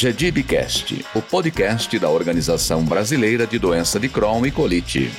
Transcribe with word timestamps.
GDIBcast, 0.00 1.04
o 1.12 1.20
podcast 1.20 1.98
da 1.98 2.08
Organização 2.08 2.84
Brasileira 2.84 3.48
de 3.48 3.58
Doença 3.58 3.98
de 3.98 4.08
Crohn 4.08 4.46
e 4.46 4.50
Colite. 4.52 5.10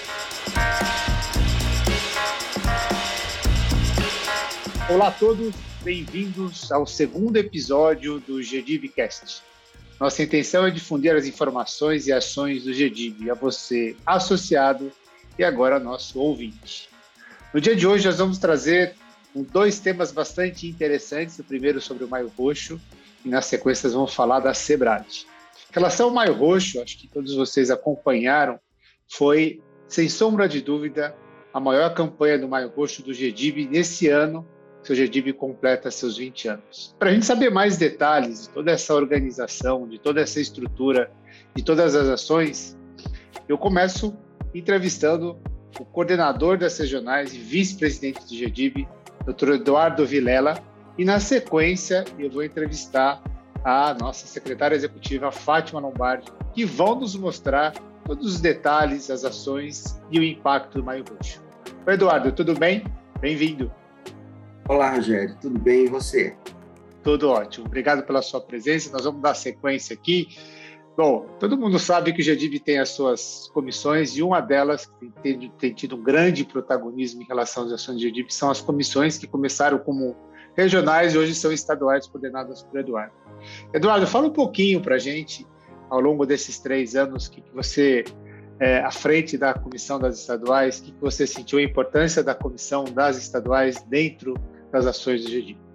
Olá 4.90 5.10
a 5.10 5.12
todos, 5.12 5.54
bem-vindos 5.84 6.72
ao 6.72 6.88
segundo 6.88 7.36
episódio 7.36 8.22
do 8.22 8.42
GDIBcast. 8.42 9.42
Nossa 10.00 10.24
intenção 10.24 10.66
é 10.66 10.72
difundir 10.72 11.14
as 11.14 11.26
informações 11.26 12.08
e 12.08 12.14
ações 12.14 12.64
do 12.64 12.72
GDIB 12.72 13.32
a 13.32 13.34
você, 13.34 13.98
associado, 14.06 14.94
e 15.38 15.44
agora 15.44 15.78
nosso 15.78 16.18
ouvinte. 16.20 16.88
No 17.54 17.60
dia 17.60 17.76
de 17.76 17.86
hoje, 17.86 18.06
nós 18.06 18.18
vamos 18.18 18.38
trazer 18.38 18.96
dois 19.52 19.78
temas 19.78 20.14
bastante 20.14 20.68
interessantes. 20.68 21.38
O 21.38 21.44
primeiro 21.44 21.82
sobre 21.82 22.06
o 22.06 22.08
Maio 22.08 22.32
Roxo 22.38 22.80
e 23.24 23.30
na 23.30 23.42
sequência 23.42 23.90
vamos 23.90 24.14
falar 24.14 24.40
da 24.40 24.54
Sebrad. 24.54 25.06
Em 25.70 25.74
relação 25.74 26.08
ao 26.08 26.14
Maio 26.14 26.34
Roxo, 26.34 26.82
acho 26.82 26.98
que 26.98 27.08
todos 27.08 27.36
vocês 27.36 27.70
acompanharam, 27.70 28.60
foi, 29.08 29.62
sem 29.88 30.10
sombra 30.10 30.48
de 30.48 30.62
dúvida, 30.62 31.16
a 31.54 31.60
maior 31.60 31.94
campanha 31.94 32.38
do 32.38 32.48
Maio 32.48 32.70
Roxo 32.70 33.04
do 33.04 33.14
GDIB 33.14 33.68
nesse 33.68 34.08
ano, 34.08 34.48
o 34.90 34.96
GDIB 34.96 35.34
completa 35.34 35.92
seus 35.92 36.18
20 36.18 36.48
anos. 36.48 36.96
Para 36.98 37.10
a 37.10 37.14
gente 37.14 37.26
saber 37.26 37.52
mais 37.52 37.78
detalhes 37.78 38.44
de 38.44 38.50
toda 38.50 38.72
essa 38.72 38.96
organização, 38.96 39.88
de 39.88 40.00
toda 40.00 40.22
essa 40.22 40.40
estrutura, 40.40 41.12
de 41.56 41.64
todas 41.64 41.96
as 41.96 42.08
ações, 42.08 42.78
eu 43.48 43.58
começo 43.58 44.18
entrevistando 44.54 45.38
o 45.80 45.86
coordenador 45.86 46.58
das 46.58 46.78
regionais 46.78 47.34
e 47.34 47.38
vice-presidente 47.38 48.22
do 48.22 48.36
GDIB, 48.36 48.88
Dr. 49.26 49.50
Eduardo 49.54 50.06
Vilela, 50.06 50.60
e 51.00 51.06
na 51.06 51.18
sequência 51.18 52.04
eu 52.20 52.30
vou 52.30 52.44
entrevistar 52.44 53.24
a 53.64 53.94
nossa 53.94 54.28
secretária 54.28 54.76
executiva, 54.76 55.32
Fátima 55.32 55.80
Lombardi, 55.80 56.30
que 56.54 56.66
vão 56.66 57.00
nos 57.00 57.16
mostrar 57.16 57.72
todos 58.04 58.36
os 58.36 58.42
detalhes, 58.42 59.10
as 59.10 59.24
ações 59.24 59.98
e 60.12 60.20
o 60.20 60.24
impacto 60.24 60.80
do 60.80 60.84
Maio 60.84 61.06
Roxo. 61.10 61.42
Oi, 61.88 61.94
Eduardo, 61.94 62.34
tudo 62.34 62.54
bem? 62.54 62.84
Bem-vindo. 63.22 63.72
Olá, 64.68 64.94
Rogério, 64.94 65.38
tudo 65.40 65.58
bem 65.58 65.86
e 65.86 65.88
você? 65.88 66.36
Tudo 67.02 67.30
ótimo. 67.30 67.66
Obrigado 67.66 68.04
pela 68.04 68.22
sua 68.22 68.42
presença. 68.42 68.92
Nós 68.92 69.06
vamos 69.06 69.22
dar 69.22 69.36
sequência 69.36 69.94
aqui. 69.94 70.28
Bom, 70.98 71.28
todo 71.40 71.58
mundo 71.58 71.80
sabe 71.80 72.12
que 72.12 72.20
o 72.20 72.24
GEDIB 72.24 72.60
tem 72.60 72.78
as 72.78 72.90
suas 72.90 73.50
comissões 73.54 74.18
e 74.18 74.22
uma 74.22 74.42
delas 74.42 74.86
que 74.86 75.10
tem, 75.24 75.50
tem, 75.58 75.74
tido 75.74 75.96
um 75.96 76.04
grande 76.04 76.44
protagonismo 76.44 77.22
em 77.22 77.26
relação 77.26 77.64
às 77.64 77.72
ações 77.72 77.96
do 77.96 78.02
GEDIB 78.02 78.34
são 78.34 78.52
as 78.52 78.60
comissões 78.60 79.18
que 79.18 79.26
começaram 79.26 79.80
como 79.80 80.14
regionais 80.56 81.14
e 81.14 81.18
hoje 81.18 81.36
são 81.36 81.52
estaduais 81.52 82.08
coordenadas 82.08 82.64
por 82.64 82.80
Eduardo. 82.80 83.14
Eduardo, 83.74 84.06
fala 84.08 84.28
um 84.28 84.34
pouquinho 84.34 84.82
para 84.82 84.96
a 84.96 85.00
gente, 85.00 85.46
ao 85.90 86.00
longo 86.00 86.26
desses 86.26 86.60
três 86.60 86.96
anos, 86.96 87.28
que, 87.28 87.42
que 87.42 87.54
você, 87.54 88.04
é, 88.60 88.80
à 88.80 88.92
frente 88.92 89.38
da 89.38 89.54
comissão 89.54 90.00
das 90.00 90.20
estaduais, 90.20 90.80
que, 90.80 90.92
que 90.92 91.02
você 91.02 91.26
sentiu 91.26 91.60
a 91.60 91.64
importância 91.64 92.24
da 92.24 92.36
comissão 92.36 92.84
das 92.84 93.18
estaduais 93.18 93.82
dentro 93.84 94.34
das 94.72 94.86
ações 94.86 95.24
do 95.24 95.30
GEDIB? 95.30 95.70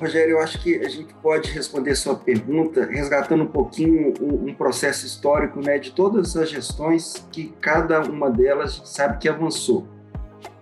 Rogério, 0.00 0.36
eu 0.36 0.40
acho 0.40 0.62
que 0.62 0.76
a 0.76 0.88
gente 0.88 1.12
pode 1.14 1.50
responder 1.50 1.96
sua 1.96 2.14
pergunta 2.14 2.86
resgatando 2.86 3.42
um 3.42 3.48
pouquinho 3.48 4.14
um, 4.20 4.54
processo 4.54 5.04
histórico 5.04 5.60
né, 5.60 5.78
de 5.78 5.90
todas 5.90 6.36
as 6.36 6.48
gestões 6.50 7.26
que 7.32 7.52
cada 7.60 8.00
uma 8.02 8.30
delas 8.30 8.70
a 8.70 8.74
gente 8.76 8.88
sabe 8.88 9.18
que 9.18 9.28
avançou. 9.28 9.88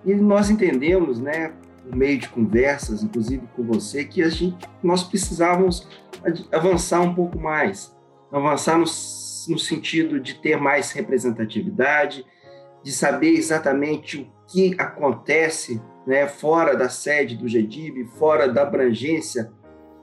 E 0.04 0.14
nós 0.14 0.48
entendemos, 0.48 1.20
né, 1.20 1.52
por 1.86 1.96
meio 1.96 2.18
de 2.18 2.28
conversas, 2.28 3.02
inclusive 3.02 3.46
com 3.54 3.62
você, 3.62 4.04
que 4.04 4.22
a 4.22 4.28
gente, 4.28 4.68
nós 4.82 5.04
precisávamos 5.04 5.86
avançar 6.50 7.00
um 7.00 7.14
pouco 7.14 7.38
mais, 7.38 7.94
avançar 8.32 8.76
no, 8.76 8.84
no 8.84 9.58
sentido 9.58 10.18
de 10.18 10.34
ter 10.34 10.56
mais 10.56 10.90
representatividade, 10.90 12.26
de 12.82 12.92
saber 12.92 13.30
exatamente 13.30 14.18
o 14.18 14.26
que 14.48 14.74
acontece 14.78 15.80
né, 16.06 16.26
fora 16.26 16.76
da 16.76 16.88
sede 16.88 17.36
do 17.36 17.48
GEDIB, 17.48 18.04
fora 18.18 18.48
da 18.48 18.62
abrangência 18.62 19.52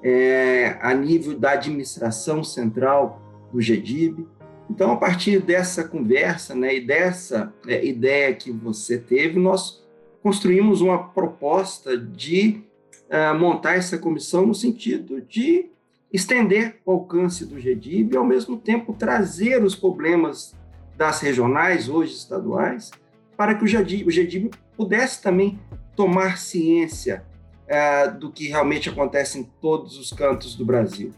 é, 0.02 0.78
a 0.82 0.94
nível 0.94 1.38
da 1.38 1.52
administração 1.52 2.44
central 2.44 3.22
do 3.52 3.62
GEDIB. 3.62 4.28
Então, 4.70 4.92
a 4.92 4.98
partir 4.98 5.42
dessa 5.42 5.84
conversa 5.84 6.56
né, 6.56 6.76
e 6.76 6.86
dessa 6.86 7.54
é, 7.68 7.86
ideia 7.86 8.34
que 8.34 8.52
você 8.52 8.98
teve, 8.98 9.40
nós 9.40 9.83
construímos 10.24 10.80
uma 10.80 11.10
proposta 11.10 11.98
de 11.98 12.64
uh, 13.10 13.38
montar 13.38 13.76
essa 13.76 13.98
comissão 13.98 14.48
no 14.48 14.56
sentido 14.56 15.22
de 15.22 15.70
estender 16.12 16.80
o 16.86 16.92
alcance 16.94 17.46
do 17.46 17.60
GEDIB 17.60 18.14
e, 18.14 18.18
ao 18.18 18.24
mesmo 18.24 18.56
tempo, 18.56 18.94
trazer 18.94 19.62
os 19.62 19.76
problemas 19.76 20.56
das 20.96 21.20
regionais, 21.20 21.90
hoje 21.90 22.14
estaduais, 22.14 22.92
para 23.36 23.54
que 23.54 23.66
o 23.66 23.68
GEDIB, 23.68 24.08
o 24.08 24.12
GEDIB 24.12 24.52
pudesse 24.78 25.22
também 25.22 25.60
tomar 25.94 26.38
ciência 26.38 27.26
uh, 27.68 28.18
do 28.18 28.32
que 28.32 28.48
realmente 28.48 28.90
acontece 28.90 29.38
em 29.38 29.44
todos 29.44 29.98
os 29.98 30.14
cantos 30.14 30.56
do 30.56 30.66
Brasil. 30.66 31.12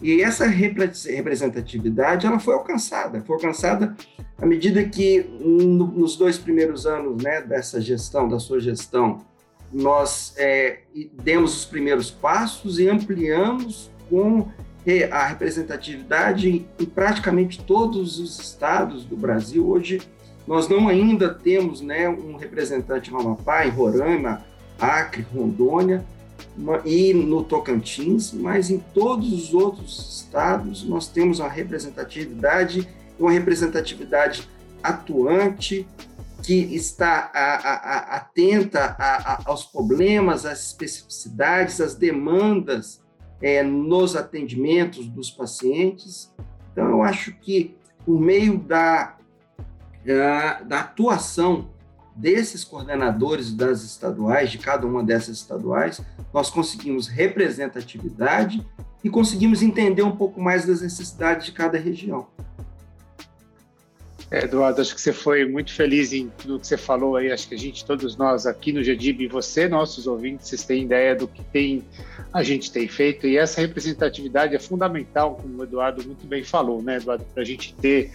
E 0.00 0.22
essa 0.22 0.46
representatividade 0.46 2.26
ela 2.26 2.38
foi 2.38 2.54
alcançada, 2.54 3.20
foi 3.20 3.36
alcançada 3.36 3.94
à 4.38 4.46
medida 4.46 4.82
que 4.84 5.22
no, 5.40 5.86
nos 5.86 6.16
dois 6.16 6.38
primeiros 6.38 6.86
anos 6.86 7.22
né, 7.22 7.42
dessa 7.42 7.80
gestão, 7.80 8.26
da 8.26 8.38
sua 8.38 8.60
gestão, 8.60 9.18
nós 9.70 10.34
é, 10.38 10.80
demos 11.22 11.54
os 11.58 11.64
primeiros 11.64 12.10
passos 12.10 12.78
e 12.78 12.88
ampliamos 12.88 13.90
com 14.08 14.48
a 15.12 15.26
representatividade 15.26 16.66
em 16.78 16.84
praticamente 16.86 17.62
todos 17.62 18.18
os 18.18 18.40
estados 18.40 19.04
do 19.04 19.16
Brasil. 19.16 19.68
Hoje 19.68 20.00
nós 20.46 20.68
não 20.68 20.88
ainda 20.88 21.32
temos 21.32 21.82
né, 21.82 22.08
um 22.08 22.36
representante 22.36 23.12
em 23.12 23.14
Amapá, 23.14 23.66
em 23.66 23.70
Roraima, 23.70 24.42
Acre, 24.80 25.24
Rondônia 25.32 26.04
e 26.84 27.12
no 27.14 27.42
Tocantins, 27.42 28.32
mas 28.32 28.70
em 28.70 28.78
todos 28.78 29.32
os 29.32 29.54
outros 29.54 30.22
estados 30.22 30.82
nós 30.84 31.08
temos 31.08 31.38
uma 31.38 31.48
representatividade, 31.48 32.88
uma 33.18 33.30
representatividade 33.30 34.48
atuante, 34.82 35.86
que 36.42 36.54
está 36.74 37.30
a, 37.34 37.54
a, 37.54 37.74
a, 37.74 38.16
atenta 38.16 38.96
aos 39.44 39.64
problemas, 39.64 40.46
às 40.46 40.68
especificidades, 40.68 41.80
às 41.80 41.94
demandas 41.94 43.02
é, 43.42 43.62
nos 43.62 44.16
atendimentos 44.16 45.06
dos 45.06 45.30
pacientes. 45.30 46.32
Então, 46.72 46.88
eu 46.88 47.02
acho 47.02 47.32
que 47.32 47.76
por 48.06 48.18
meio 48.18 48.58
da 48.58 49.16
é, 50.04 50.64
da 50.64 50.80
atuação 50.80 51.68
desses 52.20 52.62
coordenadores 52.64 53.52
das 53.52 53.82
estaduais, 53.82 54.50
de 54.50 54.58
cada 54.58 54.86
uma 54.86 55.02
dessas 55.02 55.38
estaduais, 55.38 56.02
nós 56.32 56.50
conseguimos 56.50 57.08
representatividade 57.08 58.64
e 59.02 59.08
conseguimos 59.08 59.62
entender 59.62 60.02
um 60.02 60.14
pouco 60.14 60.40
mais 60.40 60.66
das 60.66 60.82
necessidades 60.82 61.46
de 61.46 61.52
cada 61.52 61.78
região. 61.78 62.26
Eduardo, 64.30 64.80
acho 64.80 64.94
que 64.94 65.00
você 65.00 65.12
foi 65.12 65.44
muito 65.44 65.72
feliz 65.72 66.12
em 66.12 66.28
tudo 66.38 66.60
que 66.60 66.66
você 66.66 66.76
falou 66.76 67.16
aí. 67.16 67.32
Acho 67.32 67.48
que 67.48 67.54
a 67.56 67.58
gente, 67.58 67.84
todos 67.84 68.16
nós 68.16 68.46
aqui 68.46 68.72
no 68.72 68.80
GEDIB, 68.80 69.24
e 69.24 69.26
você, 69.28 69.68
nossos 69.68 70.06
ouvintes, 70.06 70.46
vocês 70.46 70.62
têm 70.62 70.84
ideia 70.84 71.16
do 71.16 71.26
que 71.26 71.42
tem, 71.42 71.84
a 72.32 72.40
gente 72.44 72.70
tem 72.70 72.86
feito. 72.86 73.26
E 73.26 73.36
essa 73.36 73.60
representatividade 73.60 74.54
é 74.54 74.58
fundamental, 74.60 75.34
como 75.34 75.58
o 75.58 75.64
Eduardo 75.64 76.06
muito 76.06 76.28
bem 76.28 76.44
falou, 76.44 76.80
né, 76.80 76.98
Eduardo, 76.98 77.24
para 77.34 77.42
a 77.42 77.46
gente 77.46 77.74
ter 77.74 78.12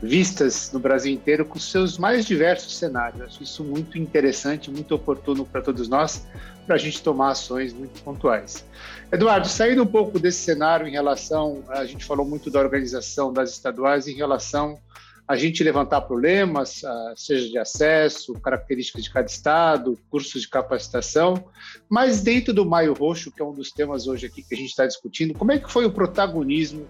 vistas 0.00 0.70
no 0.72 0.78
Brasil 0.78 1.12
inteiro 1.12 1.44
com 1.44 1.58
seus 1.58 1.98
mais 1.98 2.24
diversos 2.24 2.78
cenários. 2.78 3.20
Acho 3.22 3.42
isso 3.42 3.64
muito 3.64 3.98
interessante, 3.98 4.70
muito 4.70 4.94
oportuno 4.94 5.44
para 5.44 5.60
todos 5.60 5.88
nós, 5.88 6.28
para 6.64 6.76
a 6.76 6.78
gente 6.78 7.02
tomar 7.02 7.30
ações 7.30 7.72
muito 7.72 8.00
pontuais. 8.02 8.64
Eduardo, 9.10 9.48
saindo 9.48 9.82
um 9.82 9.86
pouco 9.86 10.16
desse 10.20 10.38
cenário 10.38 10.86
em 10.86 10.92
relação, 10.92 11.64
a 11.70 11.84
gente 11.84 12.04
falou 12.04 12.24
muito 12.24 12.52
da 12.52 12.60
organização 12.60 13.32
das 13.32 13.50
estaduais 13.50 14.06
em 14.06 14.14
relação 14.14 14.78
a 15.28 15.34
gente 15.34 15.64
levantar 15.64 16.02
problemas, 16.02 16.84
ah, 16.84 17.14
seja 17.16 17.48
de 17.48 17.58
acesso, 17.58 18.32
características 18.34 19.04
de 19.04 19.10
cada 19.10 19.26
estado, 19.26 19.98
cursos 20.08 20.42
de 20.42 20.48
capacitação, 20.48 21.44
mas 21.88 22.20
dentro 22.20 22.54
do 22.54 22.64
Maio 22.64 22.94
Roxo, 22.94 23.32
que 23.32 23.42
é 23.42 23.44
um 23.44 23.52
dos 23.52 23.72
temas 23.72 24.06
hoje 24.06 24.26
aqui 24.26 24.42
que 24.42 24.54
a 24.54 24.56
gente 24.56 24.68
está 24.68 24.86
discutindo, 24.86 25.34
como 25.34 25.50
é 25.50 25.58
que 25.58 25.70
foi 25.70 25.84
o 25.84 25.90
protagonismo? 25.90 26.86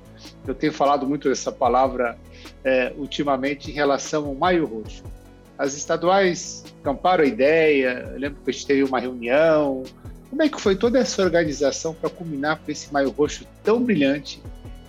Eu 0.47 0.55
tenho 0.55 0.73
falado 0.73 1.06
muito 1.06 1.29
dessa 1.31 1.50
palavra 1.50 2.19
é, 2.62 2.93
ultimamente 2.97 3.71
em 3.71 3.75
relação 3.75 4.27
ao 4.27 4.35
Maio 4.35 4.67
Roxo. 4.67 5.03
As 5.59 5.75
estaduais 5.75 6.65
camparam 6.83 7.25
a 7.25 7.27
ideia, 7.27 8.11
eu 8.12 8.19
lembro 8.19 8.43
que 8.44 8.50
a 8.50 8.53
gente 8.53 8.67
teve 8.67 8.83
uma 8.83 9.00
reunião. 9.00 9.83
Como 10.29 10.43
é 10.43 10.49
que 10.50 10.61
foi 10.61 10.77
toda 10.77 10.99
essa 10.99 11.23
organização 11.23 11.94
para 11.94 12.11
culminar 12.11 12.61
com 12.61 12.71
esse 12.71 12.93
Maio 12.93 13.09
Roxo 13.09 13.47
tão 13.65 13.83
brilhante 13.83 14.43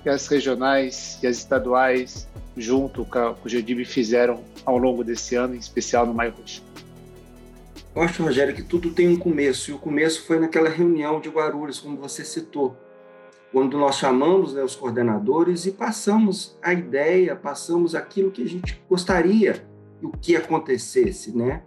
que 0.08 0.10
as 0.10 0.26
regionais 0.28 1.20
e 1.22 1.28
as 1.28 1.36
estaduais 1.36 2.30
junto 2.56 3.04
com, 3.04 3.36
o 3.44 3.50
GDIB 3.50 3.84
fizeram 3.84 4.42
ao 4.66 4.78
longo 4.78 5.04
desse 5.04 5.36
ano, 5.36 5.54
em 5.54 5.58
especial 5.58 6.06
no 6.06 6.14
Maio 6.14 6.32
Roxo? 6.32 6.64
Eu 7.94 8.02
acho, 8.02 8.24
Rogério, 8.24 8.56
que 8.56 8.64
tudo 8.64 8.92
tem 8.92 9.10
um 9.10 9.18
começo, 9.18 9.70
e 9.70 9.74
o 9.74 9.78
começo 9.78 10.26
foi 10.26 10.40
naquela 10.40 10.70
reunião 10.70 11.20
de 11.20 11.28
Guarulhos, 11.28 11.80
como 11.80 11.98
você 11.98 12.24
citou. 12.24 12.78
quando 13.52 13.78
nós 13.78 13.96
chamamos 13.96 14.54
né, 14.54 14.64
os 14.64 14.78
coordenadores 14.78 15.66
e 15.66 15.72
passamos 15.72 16.58
a 16.62 16.72
ideia, 16.72 17.36
passamos 17.36 17.94
aquilo 17.94 18.32
que 18.32 18.44
a 18.44 18.48
gente 18.48 18.82
gostaria 18.90 19.66
o 20.02 20.12
que 20.12 20.38
acontecesse, 20.38 21.36
né? 21.36 21.64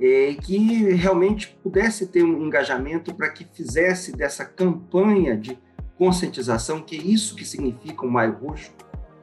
E 0.00 0.34
que 0.36 0.92
realmente 0.94 1.58
pudesse 1.62 2.06
ter 2.06 2.22
um 2.22 2.46
engajamento 2.46 3.14
para 3.14 3.28
que 3.28 3.46
fizesse 3.52 4.12
dessa 4.12 4.44
campanha 4.44 5.36
de 5.36 5.58
conscientização, 6.02 6.82
que 6.82 6.96
é 6.96 7.00
isso 7.00 7.36
que 7.36 7.44
significa 7.44 8.04
o 8.04 8.10
Maio 8.10 8.36
Roxo, 8.42 8.72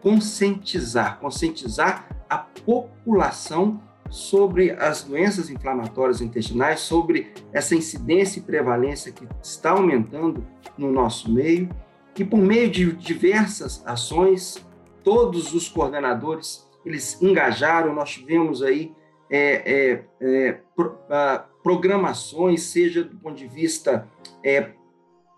conscientizar, 0.01 1.19
conscientizar 1.19 2.07
a 2.29 2.37
população 2.37 3.83
sobre 4.09 4.71
as 4.71 5.03
doenças 5.03 5.49
inflamatórias 5.49 6.21
intestinais, 6.21 6.79
sobre 6.79 7.33
essa 7.51 7.75
incidência 7.75 8.39
e 8.39 8.43
prevalência 8.43 9.11
que 9.11 9.27
está 9.43 9.71
aumentando 9.71 10.47
no 10.77 10.89
nosso 10.89 11.29
meio, 11.29 11.69
e 12.17 12.23
por 12.23 12.39
meio 12.39 12.71
de 12.71 12.93
diversas 12.93 13.85
ações, 13.85 14.65
todos 15.03 15.53
os 15.53 15.67
coordenadores 15.67 16.65
eles 16.85 17.21
engajaram, 17.21 17.93
nós 17.93 18.11
tivemos 18.11 18.63
aí 18.63 18.95
é, 19.29 19.41
é, 19.65 20.05
é, 20.21 20.59
pro, 20.73 20.97
a, 21.09 21.43
programações, 21.61 22.63
seja 22.63 23.03
do 23.03 23.17
ponto 23.17 23.35
de 23.35 23.47
vista 23.47 24.07
é, 24.41 24.71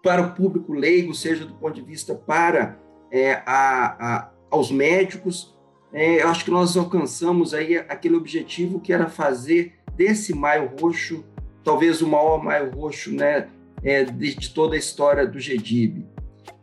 para 0.02 0.22
o 0.22 0.32
público 0.34 0.74
leigo, 0.74 1.14
seja 1.14 1.46
do 1.46 1.54
ponto 1.54 1.76
de 1.76 1.82
vista 1.82 2.16
para 2.16 2.78
é, 3.12 3.42
a, 3.46 3.96
a, 4.00 4.30
aos 4.50 4.72
médicos. 4.72 5.56
É, 5.94 6.24
eu 6.24 6.30
acho 6.30 6.46
que 6.46 6.52
nós 6.52 6.76
alcançamos 6.78 7.54
aí 7.54 7.78
aquele 7.78 8.16
objetivo 8.16 8.80
que 8.80 8.94
era 8.94 9.08
fazer 9.08 9.74
desse 9.96 10.34
Maio 10.34 10.72
Roxo 10.80 11.24
talvez 11.64 12.02
o 12.02 12.08
maior 12.08 12.44
Maio 12.44 12.72
Roxo 12.72 13.12
né, 13.14 13.48
de, 13.82 14.36
de 14.36 14.50
toda 14.50 14.76
a 14.76 14.78
história 14.78 15.26
do 15.26 15.40
GEDIB. 15.40 16.06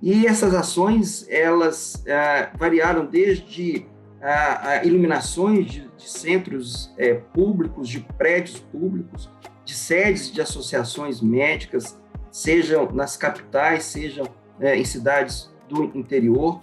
E 0.02 0.26
essas 0.26 0.54
ações, 0.54 1.26
elas 1.28 2.04
variaram 2.58 3.06
desde 3.06 3.86
iluminações 4.84 5.66
de, 5.66 5.88
de 5.96 6.08
centros 6.08 6.92
é, 6.96 7.14
públicos, 7.14 7.88
de 7.88 8.00
prédios 8.00 8.58
públicos, 8.58 9.30
de 9.64 9.74
sedes 9.74 10.32
de 10.32 10.40
associações 10.40 11.20
médicas, 11.20 11.98
sejam 12.30 12.90
nas 12.92 13.16
capitais, 13.16 13.84
sejam 13.84 14.26
é, 14.60 14.76
em 14.76 14.84
cidades 14.84 15.50
do 15.68 15.84
interior, 15.96 16.60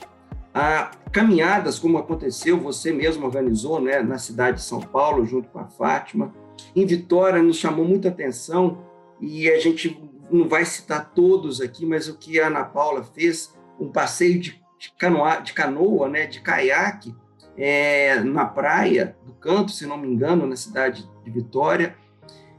a 0.54 0.92
caminhadas, 1.12 1.78
como 1.78 1.98
aconteceu, 1.98 2.58
você 2.60 2.92
mesmo 2.92 3.26
organizou 3.26 3.80
né, 3.80 4.02
na 4.02 4.18
cidade 4.18 4.58
de 4.58 4.64
São 4.64 4.80
Paulo, 4.80 5.26
junto 5.26 5.50
com 5.50 5.60
a 5.60 5.66
Fátima. 5.66 6.34
Em 6.76 6.86
Vitória, 6.86 7.42
nos 7.42 7.58
chamou 7.58 7.86
muita 7.86 8.10
atenção, 8.10 8.84
e 9.20 9.50
a 9.50 9.60
gente 9.60 10.02
não 10.30 10.48
vai 10.48 10.66
citar 10.66 11.12
todos 11.14 11.62
aqui, 11.62 11.86
mas 11.86 12.08
o 12.08 12.18
que 12.18 12.40
a 12.40 12.48
Ana 12.48 12.64
Paula 12.64 13.04
fez, 13.04 13.54
um 13.80 13.90
passeio 13.92 14.40
de, 14.40 14.62
de, 14.80 14.92
canoa, 14.98 15.38
de 15.38 15.54
canoa, 15.54 16.10
né, 16.10 16.26
de 16.26 16.40
caiaque, 16.42 17.16
é, 17.58 18.20
na 18.22 18.46
praia 18.46 19.16
do 19.26 19.34
Canto, 19.34 19.72
se 19.72 19.86
não 19.86 19.98
me 19.98 20.08
engano, 20.08 20.46
na 20.46 20.56
cidade 20.56 21.10
de 21.24 21.32
Vitória, 21.32 21.96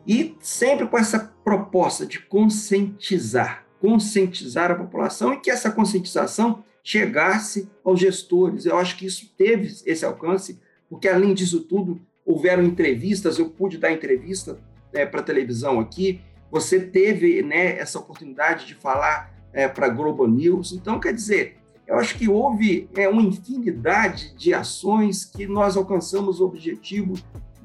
e 0.06 0.37
sempre 0.41 0.87
com 0.87 0.97
essa 0.97 1.35
proposta 1.44 2.06
de 2.06 2.20
conscientizar, 2.20 3.67
conscientizar 3.81 4.70
a 4.70 4.76
população 4.76 5.32
e 5.32 5.41
que 5.41 5.50
essa 5.50 5.70
conscientização 5.70 6.64
chegasse 6.82 7.69
aos 7.85 7.99
gestores. 7.99 8.64
Eu 8.64 8.79
acho 8.79 8.97
que 8.97 9.06
isso 9.06 9.32
teve 9.37 9.75
esse 9.85 10.05
alcance, 10.05 10.61
porque 10.88 11.08
além 11.08 11.35
disso 11.35 11.61
tudo, 11.61 12.00
houveram 12.25 12.62
entrevistas, 12.62 13.38
eu 13.38 13.50
pude 13.50 13.79
dar 13.79 13.93
entrevista 13.93 14.58
é, 14.93 15.05
para 15.05 15.20
a 15.20 15.25
televisão 15.25 15.81
aqui, 15.81 16.20
você 16.50 16.81
teve 16.81 17.43
né, 17.43 17.76
essa 17.76 17.99
oportunidade 17.99 18.67
de 18.67 18.75
falar 18.75 19.35
é, 19.52 19.67
para 19.67 19.87
a 19.87 19.91
Globo 19.91 20.26
News. 20.26 20.73
Então, 20.73 21.00
quer 21.00 21.12
dizer, 21.12 21.56
eu 21.87 21.97
acho 21.97 22.17
que 22.17 22.29
houve 22.29 22.88
é, 22.97 23.09
uma 23.09 23.23
infinidade 23.23 24.35
de 24.37 24.55
ações 24.55 25.25
que 25.25 25.47
nós 25.47 25.76
alcançamos 25.76 26.41
o 26.41 26.47
objetivo 26.47 27.14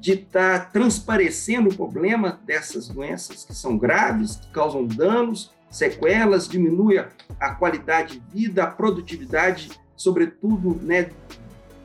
de 0.01 0.13
estar 0.13 0.59
tá 0.59 0.65
transparecendo 0.65 1.69
o 1.69 1.75
problema 1.75 2.39
dessas 2.43 2.87
doenças 2.87 3.45
que 3.45 3.53
são 3.53 3.77
graves, 3.77 4.37
que 4.37 4.51
causam 4.51 4.83
danos, 4.83 5.53
sequelas, 5.69 6.47
diminui 6.47 6.97
a 7.39 7.49
qualidade 7.51 8.19
de 8.19 8.41
vida, 8.41 8.63
a 8.63 8.67
produtividade, 8.67 9.69
sobretudo, 9.95 10.75
né, 10.81 11.11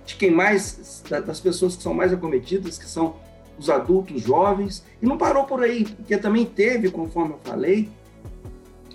de 0.07 0.17
quem 0.17 0.31
mais, 0.31 1.05
das 1.09 1.41
pessoas 1.41 1.77
que 1.77 1.83
são 1.83 1.93
mais 1.93 2.11
acometidas, 2.11 2.79
que 2.79 2.87
são 2.87 3.17
os 3.59 3.69
adultos 3.69 4.23
jovens. 4.23 4.83
E 5.03 5.05
não 5.05 5.19
parou 5.19 5.45
por 5.45 5.63
aí, 5.63 5.85
porque 5.85 6.17
também 6.17 6.47
teve, 6.47 6.91
conforme 6.91 7.35
eu 7.35 7.41
falei, 7.45 7.91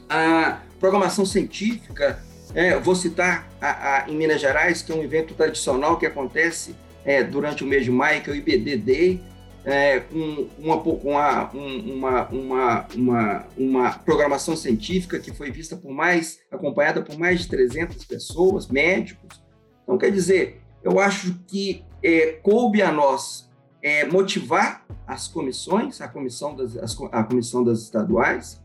a 0.09 0.61
programação 0.79 1.27
científica, 1.27 2.19
é, 2.55 2.77
vou 2.79 2.95
citar 2.95 3.47
a, 3.61 3.97
a, 3.97 4.09
em 4.09 4.17
Minas 4.17 4.41
Gerais, 4.41 4.81
que 4.81 4.91
é 4.91 4.95
um 4.95 5.03
evento 5.03 5.35
tradicional 5.35 5.99
que 5.99 6.07
acontece 6.07 6.75
é, 7.05 7.23
durante 7.23 7.63
o 7.63 7.67
mês 7.67 7.83
de 7.83 7.91
maio, 7.91 8.21
que 8.21 8.29
é 8.29 8.33
o 8.33 8.35
IBD 8.35 8.77
Day, 8.77 9.21
é, 9.63 9.99
com 9.99 10.47
uma, 10.57 10.75
uma, 10.75 11.51
uma, 11.51 12.27
uma, 12.29 12.87
uma, 12.95 13.47
uma 13.57 13.91
programação 13.99 14.55
científica 14.55 15.19
que 15.19 15.31
foi 15.31 15.51
vista 15.51 15.75
por 15.75 15.91
mais, 15.91 16.39
acompanhada 16.51 17.01
por 17.01 17.17
mais 17.17 17.41
de 17.41 17.47
300 17.47 18.03
pessoas, 18.05 18.67
médicos. 18.67 19.41
Então, 19.83 19.97
quer 19.97 20.11
dizer, 20.11 20.61
eu 20.83 20.99
acho 20.99 21.39
que 21.47 21.83
é, 22.03 22.39
coube 22.41 22.81
a 22.81 22.91
nós 22.91 23.49
é, 23.81 24.05
motivar 24.05 24.85
as 25.05 25.27
comissões, 25.27 26.01
a 26.01 26.07
comissão 26.07 26.55
das, 26.55 26.77
as, 26.77 26.97
a 27.11 27.23
comissão 27.23 27.63
das 27.63 27.81
estaduais, 27.81 28.61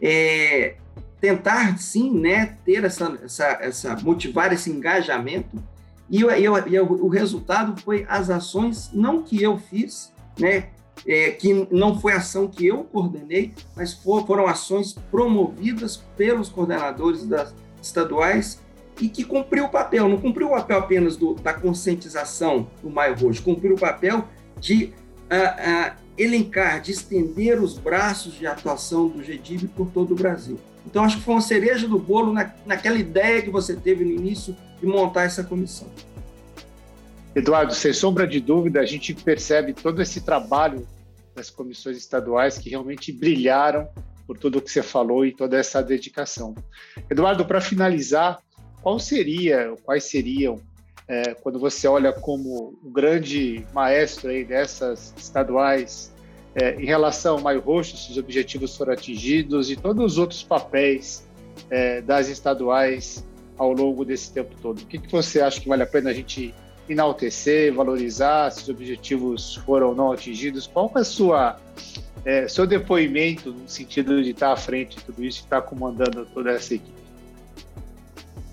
é, 0.00 0.76
tentar 1.20 1.78
sim, 1.78 2.10
né, 2.18 2.56
ter 2.64 2.84
essa, 2.84 3.18
essa, 3.22 3.46
essa 3.60 3.96
motivar 3.96 4.52
esse 4.52 4.70
engajamento 4.70 5.62
e, 6.10 6.20
eu, 6.20 6.30
eu, 6.30 6.56
eu, 6.56 6.84
o 6.86 7.08
resultado 7.08 7.80
foi 7.82 8.06
as 8.08 8.30
ações 8.30 8.90
não 8.92 9.22
que 9.22 9.42
eu 9.42 9.58
fiz, 9.58 10.12
né, 10.38 10.68
é, 11.06 11.30
que 11.30 11.66
não 11.70 11.98
foi 12.00 12.12
ação 12.12 12.48
que 12.48 12.66
eu 12.66 12.84
coordenei, 12.84 13.52
mas 13.76 13.92
for, 13.92 14.26
foram 14.26 14.46
ações 14.46 14.94
promovidas 15.10 16.02
pelos 16.16 16.48
coordenadores 16.48 17.26
das 17.26 17.54
estaduais 17.80 18.60
e 19.00 19.08
que 19.08 19.24
cumpriu 19.24 19.66
o 19.66 19.68
papel, 19.68 20.08
não 20.08 20.16
cumpriu 20.16 20.48
o 20.48 20.50
papel 20.50 20.78
apenas 20.78 21.16
do, 21.16 21.34
da 21.34 21.52
conscientização 21.52 22.68
do 22.82 22.90
Maio 22.90 23.14
Roxo, 23.14 23.42
cumpriu 23.42 23.74
o 23.74 23.78
papel 23.78 24.24
de 24.58 24.92
uh, 25.30 25.92
uh, 25.92 25.92
elencar, 26.16 26.80
de 26.80 26.90
estender 26.90 27.62
os 27.62 27.78
braços 27.78 28.34
de 28.34 28.46
atuação 28.46 29.08
do 29.08 29.22
GDIB 29.22 29.68
por 29.68 29.88
todo 29.90 30.12
o 30.12 30.16
Brasil. 30.16 30.58
Então, 30.84 31.04
acho 31.04 31.18
que 31.18 31.22
foi 31.22 31.34
uma 31.34 31.40
cereja 31.40 31.86
do 31.86 31.98
bolo 31.98 32.32
na, 32.32 32.52
naquela 32.66 32.96
ideia 32.96 33.42
que 33.42 33.50
você 33.50 33.76
teve 33.76 34.04
no 34.04 34.10
início 34.10 34.56
de 34.80 34.86
montar 34.86 35.24
essa 35.24 35.44
comissão. 35.44 35.88
Eduardo, 37.38 37.72
sem 37.72 37.92
sombra 37.92 38.26
de 38.26 38.40
dúvida, 38.40 38.80
a 38.80 38.84
gente 38.84 39.14
percebe 39.14 39.72
todo 39.72 40.02
esse 40.02 40.20
trabalho 40.20 40.84
das 41.36 41.48
comissões 41.48 41.96
estaduais 41.96 42.58
que 42.58 42.68
realmente 42.68 43.12
brilharam 43.12 43.88
por 44.26 44.36
tudo 44.36 44.58
o 44.58 44.60
que 44.60 44.68
você 44.68 44.82
falou 44.82 45.24
e 45.24 45.32
toda 45.32 45.56
essa 45.56 45.80
dedicação. 45.80 46.52
Eduardo, 47.08 47.46
para 47.46 47.60
finalizar, 47.60 48.40
qual 48.82 48.98
seria, 48.98 49.72
quais 49.84 50.04
seriam, 50.04 50.60
é, 51.06 51.32
quando 51.34 51.60
você 51.60 51.86
olha 51.86 52.12
como 52.12 52.76
o 52.82 52.90
grande 52.90 53.64
maestro 53.72 54.30
aí 54.30 54.44
dessas 54.44 55.14
estaduais, 55.16 56.12
é, 56.56 56.74
em 56.74 56.86
relação 56.86 57.36
ao 57.36 57.40
Maio 57.40 57.60
Roxo, 57.60 57.96
se 57.96 58.10
os 58.10 58.18
objetivos 58.18 58.76
foram 58.76 58.94
atingidos 58.94 59.70
e 59.70 59.76
todos 59.76 60.12
os 60.12 60.18
outros 60.18 60.42
papéis 60.42 61.24
é, 61.70 62.00
das 62.00 62.28
estaduais 62.28 63.24
ao 63.56 63.72
longo 63.72 64.04
desse 64.04 64.32
tempo 64.32 64.56
todo. 64.60 64.80
O 64.80 64.86
que, 64.86 64.98
que 64.98 65.10
você 65.10 65.40
acha 65.40 65.60
que 65.60 65.68
vale 65.68 65.84
a 65.84 65.86
pena 65.86 66.10
a 66.10 66.12
gente 66.12 66.52
enaltecer, 66.88 67.72
valorizar, 67.74 68.50
se 68.50 68.62
os 68.62 68.68
objetivos 68.68 69.56
foram 69.56 69.88
ou 69.88 69.94
não 69.94 70.12
atingidos? 70.12 70.66
Qual 70.66 70.90
é 70.96 71.00
o 71.00 71.04
sua 71.04 71.58
é, 72.24 72.48
seu 72.48 72.66
depoimento 72.66 73.52
no 73.52 73.68
sentido 73.68 74.22
de 74.22 74.30
estar 74.30 74.52
à 74.52 74.56
frente 74.56 74.96
de 74.96 75.04
tudo 75.04 75.24
isso, 75.24 75.38
de 75.38 75.44
estar 75.44 75.62
comandando 75.62 76.26
toda 76.26 76.50
essa 76.50 76.74
equipe? 76.74 76.98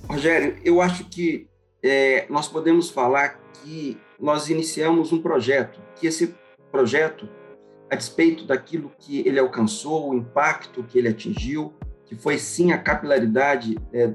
Rogério, 0.08 0.58
eu 0.64 0.82
acho 0.82 1.06
que 1.06 1.48
é, 1.82 2.26
nós 2.30 2.48
podemos 2.48 2.90
falar 2.90 3.40
que 3.64 3.98
nós 4.20 4.50
iniciamos 4.50 5.12
um 5.12 5.22
projeto, 5.22 5.80
que 5.96 6.08
esse 6.08 6.36
projeto 6.72 7.28
a 7.90 7.96
despeito 7.96 8.46
daquilo 8.46 8.92
que 8.98 9.20
ele 9.28 9.40
alcançou, 9.40 10.10
o 10.10 10.16
impacto 10.16 10.84
que 10.84 10.98
ele 10.98 11.08
atingiu, 11.08 11.74
que 12.06 12.16
foi 12.16 12.38
sim 12.38 12.72
a 12.72 12.78
capilaridade 12.78 13.78
é, 13.94 14.12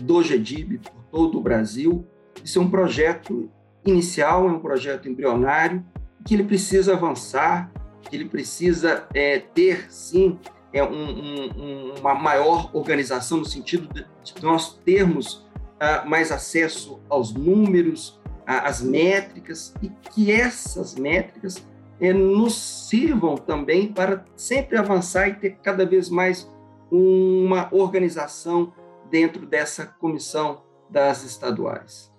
do 0.00 0.22
GEDIB 0.22 0.78
por 0.78 1.04
todo 1.10 1.38
o 1.38 1.40
Brasil. 1.40 2.06
Isso 2.44 2.58
é 2.58 2.62
um 2.62 2.70
projeto 2.70 3.50
inicial, 3.86 4.48
é 4.48 4.52
um 4.52 4.58
projeto 4.58 5.08
embrionário, 5.08 5.84
que 6.24 6.34
ele 6.34 6.44
precisa 6.44 6.94
avançar, 6.94 7.70
que 8.02 8.16
ele 8.16 8.26
precisa 8.26 9.06
é, 9.12 9.38
ter 9.38 9.90
sim 9.90 10.38
é, 10.72 10.82
um, 10.82 11.50
um, 11.56 11.94
uma 12.00 12.14
maior 12.14 12.70
organização 12.74 13.38
no 13.38 13.44
sentido 13.44 13.92
de, 13.92 14.04
nós 14.42 14.74
termos 14.84 15.46
uh, 15.74 16.08
mais 16.08 16.32
acesso 16.32 17.00
aos 17.08 17.32
números, 17.32 18.20
às 18.46 18.82
métricas, 18.82 19.74
e 19.80 19.88
que 20.10 20.30
essas 20.30 20.94
métricas 20.96 21.64
é, 22.00 22.12
nos 22.12 22.54
sirvam 22.88 23.36
também 23.36 23.92
para 23.92 24.24
sempre 24.36 24.76
avançar 24.76 25.28
e 25.28 25.34
ter 25.34 25.58
cada 25.62 25.86
vez 25.86 26.10
mais 26.10 26.50
uma 26.90 27.68
organização 27.72 28.72
dentro 29.10 29.46
dessa 29.46 29.86
comissão 29.86 30.62
das 30.90 31.24
estaduais. 31.24 32.12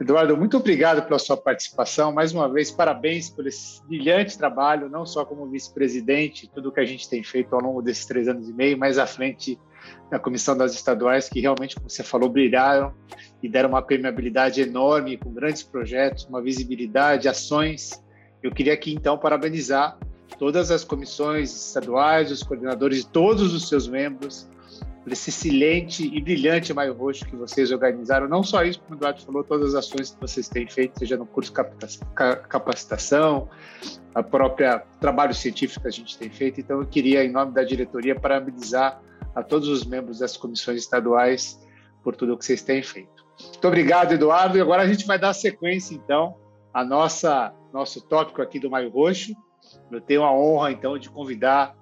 Eduardo, 0.00 0.34
muito 0.34 0.56
obrigado 0.56 1.02
pela 1.02 1.18
sua 1.18 1.36
participação. 1.36 2.10
Mais 2.10 2.32
uma 2.32 2.50
vez, 2.50 2.70
parabéns 2.70 3.28
por 3.28 3.46
esse 3.46 3.84
brilhante 3.86 4.38
trabalho, 4.38 4.88
não 4.88 5.04
só 5.04 5.26
como 5.26 5.46
vice-presidente, 5.46 6.50
tudo 6.54 6.72
que 6.72 6.80
a 6.80 6.86
gente 6.86 7.06
tem 7.06 7.22
feito 7.22 7.54
ao 7.54 7.60
longo 7.60 7.82
desses 7.82 8.06
três 8.06 8.26
anos 8.26 8.48
e 8.48 8.52
meio, 8.54 8.78
mas 8.78 8.96
à 8.96 9.06
frente 9.06 9.58
da 10.10 10.18
Comissão 10.18 10.56
das 10.56 10.72
Estaduais, 10.72 11.28
que 11.28 11.38
realmente, 11.38 11.76
como 11.76 11.90
você 11.90 12.02
falou, 12.02 12.30
brilharam 12.30 12.94
e 13.42 13.48
deram 13.48 13.68
uma 13.68 13.82
permeabilidade 13.82 14.62
enorme, 14.62 15.18
com 15.18 15.34
grandes 15.34 15.62
projetos, 15.62 16.24
uma 16.24 16.40
visibilidade, 16.40 17.28
ações. 17.28 18.02
Eu 18.42 18.50
queria 18.50 18.72
aqui, 18.72 18.94
então, 18.94 19.18
parabenizar 19.18 19.98
todas 20.38 20.70
as 20.70 20.82
comissões 20.82 21.54
estaduais, 21.54 22.32
os 22.32 22.42
coordenadores, 22.42 23.04
todos 23.04 23.52
os 23.52 23.68
seus 23.68 23.86
membros, 23.86 24.48
por 25.02 25.12
esse 25.12 25.30
excelente 25.30 26.06
e 26.06 26.20
brilhante 26.20 26.74
Maio 26.74 26.92
Roxo 26.92 27.24
que 27.24 27.34
vocês 27.34 27.72
organizaram. 27.72 28.28
Não 28.28 28.42
só 28.42 28.62
isso, 28.62 28.80
como 28.80 28.94
o 28.94 28.98
Eduardo 28.98 29.22
falou, 29.22 29.42
todas 29.42 29.74
as 29.74 29.86
ações 29.86 30.10
que 30.10 30.20
vocês 30.20 30.48
têm 30.48 30.68
feito, 30.68 30.98
seja 30.98 31.16
no 31.16 31.24
curso 31.24 31.50
de 31.50 31.56
capacitação, 32.48 33.48
a 34.14 34.22
própria 34.22 34.84
trabalho 35.00 35.34
científico 35.34 35.80
que 35.82 35.88
a 35.88 35.90
gente 35.90 36.18
tem 36.18 36.28
feito. 36.28 36.60
Então, 36.60 36.80
eu 36.80 36.86
queria, 36.86 37.24
em 37.24 37.30
nome 37.30 37.52
da 37.52 37.64
diretoria, 37.64 38.18
parabenizar 38.18 39.00
a 39.34 39.42
todos 39.42 39.68
os 39.68 39.84
membros 39.84 40.18
das 40.18 40.36
comissões 40.36 40.82
estaduais 40.82 41.58
por 42.02 42.14
tudo 42.14 42.34
o 42.34 42.36
que 42.36 42.44
vocês 42.44 42.62
têm 42.62 42.82
feito. 42.82 43.24
Muito 43.40 43.68
obrigado, 43.68 44.12
Eduardo. 44.12 44.58
E 44.58 44.60
agora 44.60 44.82
a 44.82 44.86
gente 44.86 45.06
vai 45.06 45.18
dar 45.18 45.32
sequência, 45.32 45.94
então, 45.94 46.36
a 46.74 46.84
nosso 46.84 48.00
tópico 48.06 48.42
aqui 48.42 48.58
do 48.58 48.68
Maio 48.68 48.90
Roxo. 48.90 49.32
Eu 49.90 50.00
tenho 50.00 50.24
a 50.24 50.32
honra, 50.32 50.72
então, 50.72 50.98
de 50.98 51.08
convidar 51.08 51.74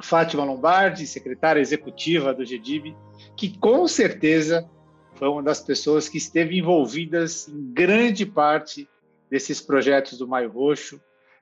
Fátima 0.00 0.44
Lombardi, 0.44 1.06
secretária 1.06 1.60
executiva 1.60 2.32
do 2.32 2.44
GDIB, 2.44 2.96
que 3.36 3.56
com 3.58 3.86
certeza 3.88 4.68
foi 5.14 5.28
uma 5.28 5.42
das 5.42 5.60
pessoas 5.60 6.08
que 6.08 6.18
esteve 6.18 6.58
envolvidas 6.58 7.48
em 7.48 7.72
grande 7.72 8.24
parte 8.24 8.88
desses 9.30 9.60
projetos 9.60 10.18
do 10.18 10.28
Maio 10.28 10.50
Roxo. 10.50 11.00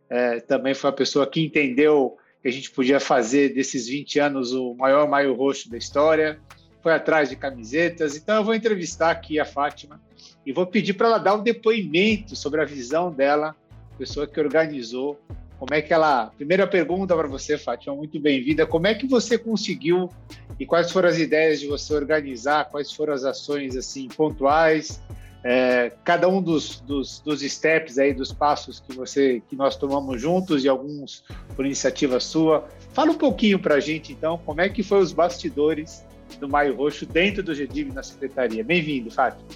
É, 0.08 0.40
também 0.40 0.74
foi 0.74 0.90
a 0.90 0.92
pessoa 0.92 1.26
que 1.26 1.44
entendeu 1.44 2.16
que 2.42 2.48
a 2.48 2.52
gente 2.52 2.70
podia 2.70 2.98
fazer 2.98 3.52
desses 3.52 3.86
20 3.86 4.18
anos 4.20 4.52
o 4.52 4.74
maior 4.74 5.08
Maio 5.08 5.34
Roxo 5.34 5.68
da 5.68 5.76
história, 5.76 6.40
foi 6.82 6.94
atrás 6.94 7.28
de 7.28 7.36
camisetas. 7.36 8.16
Então, 8.16 8.36
eu 8.36 8.44
vou 8.44 8.54
entrevistar 8.54 9.10
aqui 9.10 9.40
a 9.40 9.44
Fátima 9.44 10.00
e 10.46 10.52
vou 10.52 10.66
pedir 10.66 10.94
para 10.94 11.08
ela 11.08 11.18
dar 11.18 11.34
um 11.34 11.42
depoimento 11.42 12.36
sobre 12.36 12.62
a 12.62 12.64
visão 12.64 13.12
dela, 13.12 13.54
pessoa 13.98 14.26
que 14.26 14.38
organizou 14.38 15.20
como 15.58 15.74
é 15.74 15.82
que 15.82 15.92
ela. 15.92 16.32
Primeira 16.36 16.66
pergunta 16.66 17.14
para 17.16 17.28
você, 17.28 17.56
Fátima, 17.56 17.94
muito 17.94 18.18
bem-vinda. 18.20 18.66
Como 18.66 18.86
é 18.86 18.94
que 18.94 19.06
você 19.06 19.38
conseguiu 19.38 20.10
e 20.58 20.66
quais 20.66 20.90
foram 20.90 21.08
as 21.08 21.18
ideias 21.18 21.60
de 21.60 21.66
você 21.66 21.94
organizar? 21.94 22.66
Quais 22.66 22.92
foram 22.92 23.14
as 23.14 23.24
ações 23.24 23.76
assim 23.76 24.08
pontuais? 24.08 25.00
É, 25.44 25.92
cada 26.04 26.28
um 26.28 26.42
dos, 26.42 26.80
dos, 26.80 27.20
dos, 27.20 27.40
steps 27.40 27.98
aí, 27.98 28.12
dos 28.12 28.32
passos 28.32 28.80
que 28.80 28.96
você 28.96 29.40
que 29.48 29.54
nós 29.54 29.76
tomamos 29.76 30.20
juntos 30.20 30.64
e 30.64 30.68
alguns 30.68 31.22
por 31.54 31.64
iniciativa 31.64 32.18
sua. 32.18 32.66
Fala 32.92 33.12
um 33.12 33.18
pouquinho 33.18 33.58
para 33.58 33.76
a 33.76 33.80
gente, 33.80 34.12
então, 34.12 34.38
como 34.44 34.60
é 34.60 34.68
que 34.68 34.82
foi 34.82 34.98
os 34.98 35.12
bastidores 35.12 36.04
do 36.40 36.48
Maio 36.48 36.74
Roxo 36.74 37.06
dentro 37.06 37.42
do 37.42 37.54
GDIB 37.54 37.92
na 37.92 38.02
secretaria. 38.02 38.64
Bem-vindo, 38.64 39.10
Fátima. 39.10 39.46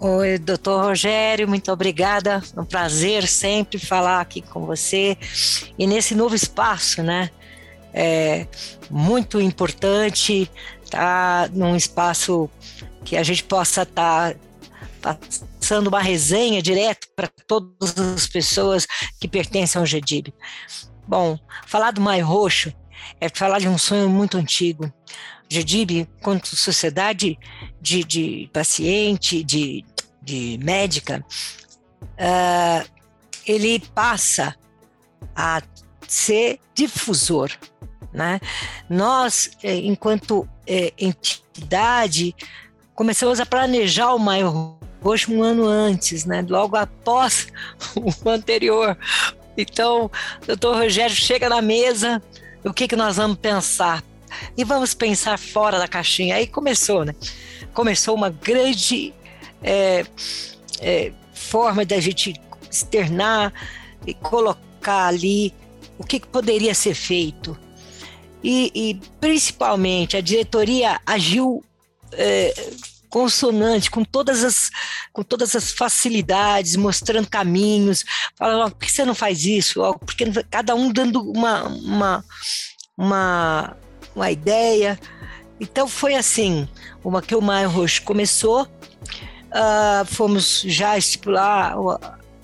Oi, 0.00 0.38
doutor 0.38 0.84
Rogério, 0.84 1.48
muito 1.48 1.72
obrigada. 1.72 2.40
É 2.56 2.60
um 2.60 2.64
prazer 2.64 3.26
sempre 3.26 3.80
falar 3.80 4.20
aqui 4.20 4.40
com 4.40 4.64
você 4.64 5.18
e 5.76 5.88
nesse 5.88 6.14
novo 6.14 6.36
espaço, 6.36 7.02
né? 7.02 7.30
É 7.92 8.46
muito 8.88 9.40
importante 9.40 10.48
estar 10.84 11.48
tá 11.48 11.50
num 11.52 11.74
espaço 11.74 12.48
que 13.04 13.16
a 13.16 13.24
gente 13.24 13.42
possa 13.42 13.82
estar 13.82 14.36
tá 15.00 15.18
passando 15.58 15.88
uma 15.88 16.00
resenha 16.00 16.62
direto 16.62 17.08
para 17.16 17.28
todas 17.48 17.98
as 17.98 18.28
pessoas 18.28 18.86
que 19.20 19.26
pertencem 19.26 19.80
ao 19.80 19.86
GEDIB. 19.86 20.32
Bom, 21.08 21.36
falar 21.66 21.90
do 21.90 22.00
Maio 22.00 22.24
Roxo 22.24 22.72
é 23.20 23.28
falar 23.28 23.58
de 23.58 23.66
um 23.68 23.76
sonho 23.76 24.08
muito 24.08 24.36
antigo. 24.36 24.92
GEDIB, 25.48 26.08
quanto 26.22 26.54
sociedade 26.54 27.38
de, 27.80 28.04
de 28.04 28.50
paciente, 28.52 29.42
de, 29.42 29.84
de 30.22 30.58
médica, 30.62 31.24
uh, 32.02 32.88
ele 33.46 33.80
passa 33.94 34.54
a 35.34 35.62
ser 36.06 36.58
difusor. 36.74 37.50
Né? 38.12 38.40
Nós, 38.88 39.50
eh, 39.62 39.76
enquanto 39.76 40.48
eh, 40.66 40.92
entidade, 40.98 42.34
começamos 42.94 43.38
a 43.38 43.46
planejar 43.46 44.14
o 44.14 44.18
Maio 44.18 44.78
Roxo 45.02 45.32
um 45.32 45.42
ano 45.42 45.66
antes, 45.66 46.24
né? 46.24 46.44
logo 46.48 46.76
após 46.76 47.48
o 48.24 48.28
anterior. 48.28 48.96
Então, 49.56 50.10
o 50.42 50.46
doutor 50.46 50.76
Rogério 50.76 51.14
chega 51.14 51.48
na 51.48 51.60
mesa, 51.60 52.22
o 52.64 52.72
que, 52.72 52.88
que 52.88 52.96
nós 52.96 53.16
vamos 53.16 53.38
pensar? 53.38 54.02
E 54.56 54.64
vamos 54.64 54.94
pensar 54.94 55.38
fora 55.38 55.78
da 55.78 55.88
caixinha. 55.88 56.36
Aí 56.36 56.46
começou, 56.46 57.04
né? 57.04 57.14
Começou 57.72 58.14
uma 58.14 58.30
grande 58.30 59.14
é, 59.62 60.04
é, 60.80 61.12
forma 61.32 61.84
da 61.84 62.00
gente 62.00 62.34
externar 62.70 63.52
e 64.06 64.14
colocar 64.14 65.06
ali 65.06 65.54
o 65.98 66.04
que, 66.04 66.20
que 66.20 66.28
poderia 66.28 66.74
ser 66.74 66.94
feito. 66.94 67.58
E, 68.42 68.70
e, 68.74 69.00
principalmente 69.20 70.16
a 70.16 70.20
diretoria 70.20 71.00
agiu 71.04 71.64
é, 72.12 72.54
consonante 73.08 73.90
com 73.90 74.04
todas 74.04 74.44
as 74.44 74.70
com 75.12 75.22
todas 75.24 75.56
as 75.56 75.72
facilidades, 75.72 76.76
mostrando 76.76 77.28
caminhos, 77.28 78.04
falando 78.36 78.70
por 78.70 78.86
que 78.86 78.92
você 78.92 79.04
não 79.04 79.14
faz 79.14 79.44
isso? 79.44 79.80
Porque 80.00 80.24
cada 80.48 80.74
um 80.74 80.92
dando 80.92 81.20
uma 81.20 81.64
uma, 81.64 82.24
uma, 82.96 83.76
uma 84.18 84.30
ideia. 84.30 84.98
Então 85.60 85.88
foi 85.88 86.14
assim, 86.14 86.68
uma 87.02 87.22
que 87.22 87.34
o 87.34 87.40
Maio 87.40 87.68
Roxo 87.68 88.02
começou 88.02 88.68
Uh, 89.48 90.04
fomos 90.04 90.60
já 90.66 90.98
estipular 90.98 91.74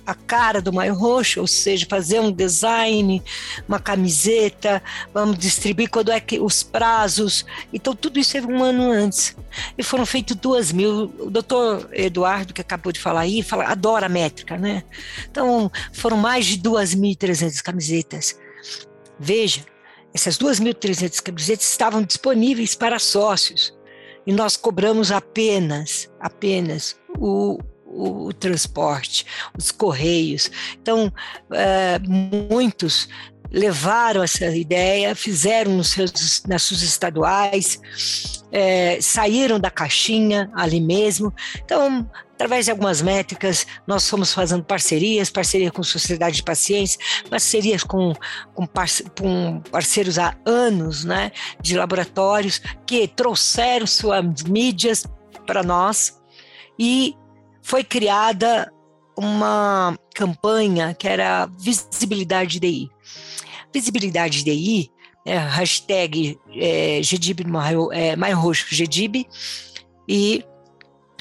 a 0.07 0.14
cara 0.14 0.61
do 0.61 0.73
Maio 0.73 0.95
Roxo, 0.95 1.40
ou 1.40 1.47
seja, 1.47 1.87
fazer 1.88 2.21
um 2.21 2.33
design, 2.33 3.23
uma 3.69 3.78
camiseta, 3.78 4.83
vamos 5.12 5.38
distribuir 5.38 5.88
quando 5.90 6.11
é 6.11 6.21
que 6.21 6.38
os 6.38 6.62
prazos. 6.62 7.45
Então, 7.73 7.95
tudo 7.95 8.19
isso 8.19 8.37
era 8.37 8.47
um 8.47 8.62
ano 8.62 8.90
antes. 8.90 9.37
E 9.76 9.83
foram 9.83 10.04
feitos 10.04 10.37
duas 10.37 10.73
mil. 10.73 11.12
O 11.19 11.31
doutor 11.31 11.88
Eduardo, 11.93 12.52
que 12.52 12.61
acabou 12.61 12.93
de 12.93 13.00
falar 13.00 13.21
aí, 13.21 13.43
fala, 13.43 13.64
adora 13.64 14.09
métrica, 14.09 14.57
né? 14.57 14.83
Então, 15.31 15.71
foram 15.93 16.16
mais 16.16 16.47
de 16.47 16.59
2.300 16.59 17.62
camisetas. 17.62 18.38
Veja, 19.19 19.61
essas 20.14 20.38
2.300 20.38 21.21
camisetas 21.21 21.68
estavam 21.68 22.02
disponíveis 22.02 22.76
para 22.76 23.00
sócios 23.00 23.75
e 24.25 24.33
nós 24.33 24.56
cobramos 24.56 25.11
apenas, 25.11 26.09
apenas 26.21 26.97
o, 27.18 27.59
o, 27.85 28.26
o 28.26 28.33
transporte, 28.33 29.26
os 29.59 29.71
correios. 29.71 30.50
Então, 30.80 31.12
é, 31.52 31.99
muitos 31.99 33.09
levaram 33.50 34.23
essa 34.23 34.47
ideia, 34.47 35.14
fizeram 35.14 35.76
nos 35.76 35.90
seus, 35.90 36.42
nas 36.47 36.62
suas 36.62 36.83
estaduais, 36.83 37.80
é, 38.50 38.99
saíram 39.00 39.61
da 39.61 39.71
caixinha 39.71 40.50
ali 40.54 40.80
mesmo. 40.80 41.33
Então, 41.64 42.09
através 42.35 42.64
de 42.64 42.73
algumas 42.73 43.00
métricas, 43.00 43.67
nós 43.87 44.09
fomos 44.09 44.33
fazendo 44.33 44.64
parcerias, 44.64 45.31
parceria 45.31 45.71
com 45.71 45.83
sociedade 45.83 46.37
de 46.37 46.43
pacientes, 46.43 46.99
parcerias 47.31 47.85
com, 47.85 48.12
com, 48.55 48.67
parce, 48.67 49.05
com 49.19 49.61
parceiros 49.71 50.19
há 50.19 50.37
anos, 50.45 51.05
né, 51.05 51.31
de 51.61 51.76
laboratórios, 51.76 52.61
que 52.85 53.07
trouxeram 53.07 53.87
suas 53.87 54.43
mídias 54.43 55.07
para 55.47 55.62
nós 55.62 56.21
e 56.79 57.14
foi 57.62 57.85
criada 57.85 58.71
uma 59.17 59.97
campanha 60.14 60.93
que 60.93 61.07
era 61.07 61.47
visibilidade 61.59 62.59
DI. 62.59 62.91
Visibilidade 63.73 64.43
DI, 64.43 64.91
é, 65.25 65.38
hashtag 65.38 66.38
é, 66.57 67.00
Maio, 67.47 67.93
é, 67.93 68.17
Maio 68.17 68.37
Roxo 68.38 68.75
GDIB 68.75 69.26
e 70.09 70.45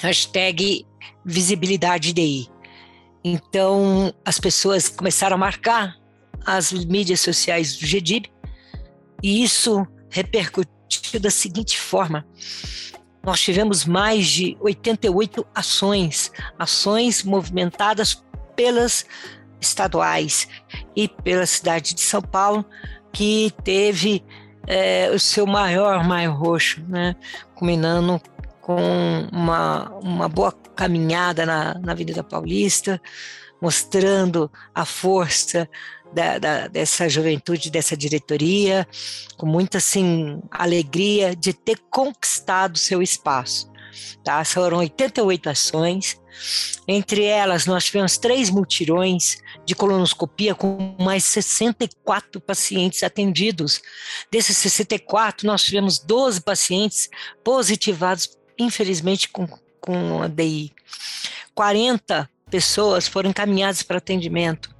hashtag 0.01 0.85
visibilidade 1.25 2.13
DI. 2.13 2.49
Então, 3.23 4.13
as 4.25 4.39
pessoas 4.39 4.89
começaram 4.89 5.35
a 5.35 5.39
marcar 5.39 5.95
as 6.45 6.71
mídias 6.71 7.21
sociais 7.21 7.77
do 7.77 7.85
GDIB 7.85 8.29
e 9.21 9.43
isso 9.43 9.87
repercutiu 10.09 11.19
da 11.19 11.31
seguinte 11.31 11.79
forma. 11.79 12.25
Nós 13.23 13.39
tivemos 13.39 13.85
mais 13.85 14.27
de 14.27 14.57
88 14.59 15.47
ações, 15.55 16.31
ações 16.59 17.23
movimentadas 17.23 18.21
pelas 18.53 19.05
estaduais 19.61 20.47
e 20.93 21.07
pela 21.07 21.45
cidade 21.45 21.93
de 21.93 22.01
São 22.01 22.21
Paulo, 22.21 22.65
que 23.13 23.53
teve 23.63 24.23
é, 24.67 25.09
o 25.13 25.19
seu 25.19 25.45
maior 25.47 26.03
maio 26.03 26.33
roxo, 26.33 26.83
né? 26.87 27.15
Culminando 27.55 28.21
com 28.59 28.77
uma, 29.31 29.89
uma 30.01 30.27
boa 30.27 30.51
caminhada 30.75 31.45
na, 31.45 31.79
na 31.79 31.91
Avenida 31.91 32.23
Paulista, 32.23 33.01
mostrando 33.61 34.51
a 34.75 34.85
força 34.85 35.69
da, 36.13 36.37
da, 36.37 36.67
dessa 36.67 37.07
juventude, 37.09 37.71
dessa 37.71 37.95
diretoria, 37.95 38.87
com 39.37 39.45
muita 39.45 39.77
assim, 39.77 40.41
alegria 40.51 41.35
de 41.35 41.53
ter 41.53 41.79
conquistado 41.89 42.77
seu 42.77 43.01
espaço. 43.01 43.71
Tá? 44.23 44.43
Foram 44.43 44.79
88 44.79 45.49
ações, 45.49 46.19
entre 46.87 47.23
elas 47.23 47.65
nós 47.65 47.85
tivemos 47.85 48.17
três 48.17 48.49
multirões 48.49 49.37
de 49.65 49.75
colonoscopia 49.75 50.55
com 50.55 50.95
mais 50.99 51.23
64 51.25 52.41
pacientes 52.41 53.03
atendidos. 53.03 53.81
Desses 54.31 54.57
64, 54.57 55.45
nós 55.45 55.63
tivemos 55.63 55.99
12 55.99 56.41
pacientes 56.41 57.09
positivados, 57.43 58.37
infelizmente, 58.57 59.29
com, 59.29 59.47
com 59.83 60.21
a 60.21 60.27
DI. 60.27 60.71
40 61.53 62.29
pessoas 62.49 63.07
foram 63.07 63.29
encaminhadas 63.29 63.83
para 63.83 63.97
atendimento. 63.97 64.73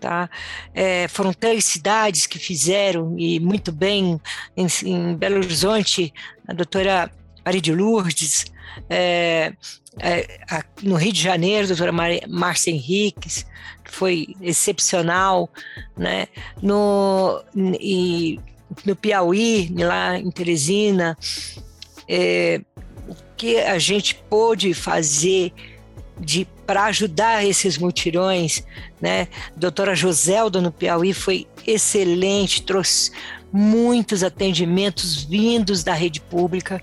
Tá? 0.00 0.28
É, 0.74 1.08
foram 1.08 1.32
três 1.32 1.64
cidades 1.64 2.26
que 2.26 2.38
fizeram, 2.38 3.18
e 3.18 3.40
muito 3.40 3.72
bem, 3.72 4.20
em, 4.56 4.66
em 4.84 5.14
Belo 5.16 5.36
Horizonte, 5.36 6.12
a 6.46 6.52
doutora 6.52 7.10
Maria 7.44 7.60
de 7.60 7.74
Lourdes, 7.74 8.44
é, 8.90 9.54
é, 9.98 10.26
no 10.82 10.96
Rio 10.96 11.12
de 11.12 11.22
Janeiro, 11.22 11.64
a 11.64 11.68
doutora 11.68 11.92
Márcia 12.28 12.70
Henriques, 12.70 13.46
que 13.82 13.90
foi 13.90 14.36
excepcional, 14.40 15.48
né? 15.96 16.26
no, 16.60 17.42
e, 17.54 18.38
no 18.84 18.94
Piauí, 18.94 19.72
lá 19.74 20.18
em 20.18 20.30
Teresina, 20.30 21.16
é, 22.06 22.60
que 23.44 23.58
a 23.58 23.78
gente 23.78 24.14
pôde 24.14 24.72
fazer 24.72 25.52
de 26.18 26.48
para 26.66 26.84
ajudar 26.84 27.44
esses 27.44 27.76
mutirões, 27.76 28.64
né? 28.98 29.28
Doutora 29.54 29.94
Joselda 29.94 30.62
no 30.62 30.72
Piauí 30.72 31.12
foi 31.12 31.46
excelente, 31.66 32.62
trouxe 32.62 33.10
muitos 33.52 34.22
atendimentos 34.22 35.24
vindos 35.24 35.84
da 35.84 35.92
rede 35.92 36.22
pública. 36.22 36.82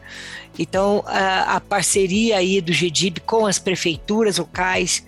Então, 0.60 1.04
a, 1.08 1.56
a 1.56 1.60
parceria 1.60 2.38
aí 2.38 2.62
do 2.62 2.72
GDIB 2.72 3.22
com 3.22 3.48
as 3.48 3.58
prefeituras 3.58 4.38
locais, 4.38 5.04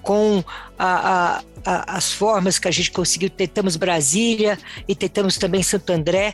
com 0.00 0.42
a, 0.78 1.42
a, 1.66 1.96
as 1.96 2.12
formas 2.14 2.58
que 2.58 2.66
a 2.66 2.70
gente 2.70 2.90
conseguiu, 2.90 3.28
tentamos 3.28 3.76
Brasília 3.76 4.58
e 4.88 4.94
tentamos 4.94 5.36
também 5.36 5.62
Santo 5.62 5.92
André, 5.92 6.32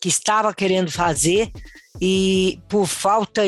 que 0.00 0.08
estava 0.08 0.52
querendo 0.52 0.90
fazer, 0.90 1.52
e 2.00 2.58
por 2.68 2.86
falta, 2.86 3.42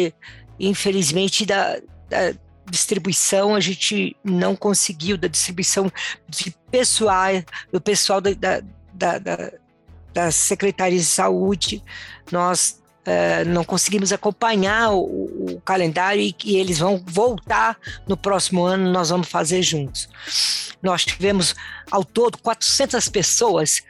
infelizmente, 0.58 1.44
da, 1.44 1.80
da 2.08 2.34
distribuição, 2.70 3.54
a 3.54 3.60
gente 3.60 4.16
não 4.24 4.56
conseguiu, 4.56 5.16
da 5.16 5.28
distribuição 5.28 5.90
de 6.28 6.54
pessoal, 6.70 7.32
do 7.72 7.80
pessoal 7.80 8.20
da, 8.20 8.60
da, 8.92 9.18
da, 9.18 9.52
da 10.12 10.30
Secretaria 10.30 10.98
de 10.98 11.04
Saúde, 11.04 11.82
nós 12.30 12.80
uh, 13.06 13.48
não 13.48 13.64
conseguimos 13.64 14.12
acompanhar 14.12 14.92
o, 14.92 15.54
o 15.54 15.60
calendário 15.64 16.22
e, 16.22 16.34
e 16.44 16.56
eles 16.56 16.78
vão 16.78 17.02
voltar 17.06 17.76
no 18.06 18.16
próximo 18.16 18.64
ano, 18.64 18.90
nós 18.90 19.10
vamos 19.10 19.28
fazer 19.28 19.62
juntos. 19.62 20.08
Nós 20.82 21.04
tivemos, 21.04 21.54
ao 21.90 22.04
todo, 22.04 22.38
400 22.38 23.08
pessoas 23.08 23.82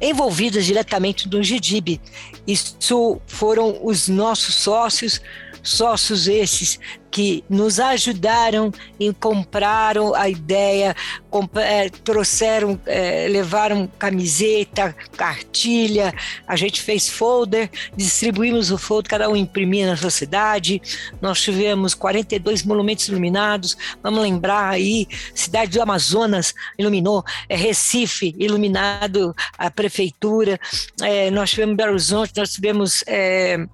envolvidas 0.00 0.64
diretamente 0.64 1.28
no 1.28 1.42
GDIB. 1.42 2.00
Isso 2.46 3.20
foram 3.26 3.78
os 3.82 4.08
nossos 4.08 4.54
sócios, 4.54 5.20
sócios 5.62 6.28
esses 6.28 6.78
que 7.10 7.44
nos 7.50 7.80
ajudaram 7.80 8.72
e 8.98 9.12
compraram 9.12 10.14
a 10.14 10.28
ideia, 10.28 10.94
comp 11.28 11.56
é, 11.56 11.88
trouxeram, 11.88 12.80
é, 12.86 13.26
levaram 13.28 13.88
camiseta, 13.98 14.94
cartilha, 15.16 16.14
a 16.46 16.54
gente 16.54 16.80
fez 16.80 17.08
folder, 17.08 17.68
distribuímos 17.96 18.70
o 18.70 18.78
folder, 18.78 19.10
cada 19.10 19.28
um 19.28 19.34
imprimia 19.34 19.86
na 19.86 19.96
sua 19.96 20.10
cidade. 20.10 20.80
Nós 21.20 21.40
tivemos 21.42 21.94
42 21.94 22.62
monumentos 22.62 23.08
iluminados. 23.08 23.76
Vamos 24.02 24.22
lembrar 24.22 24.68
aí, 24.68 25.08
cidade 25.34 25.72
do 25.72 25.82
Amazonas 25.82 26.54
iluminou, 26.78 27.24
é, 27.48 27.56
Recife 27.56 28.34
iluminado, 28.38 29.34
a 29.58 29.70
prefeitura. 29.70 30.58
É, 31.02 31.30
nós 31.30 31.50
tivemos 31.50 31.76
Belo 31.76 31.92
Horizonte, 31.92 32.32
nós 32.36 32.52
tivemos 32.52 33.02
é, 33.06 33.66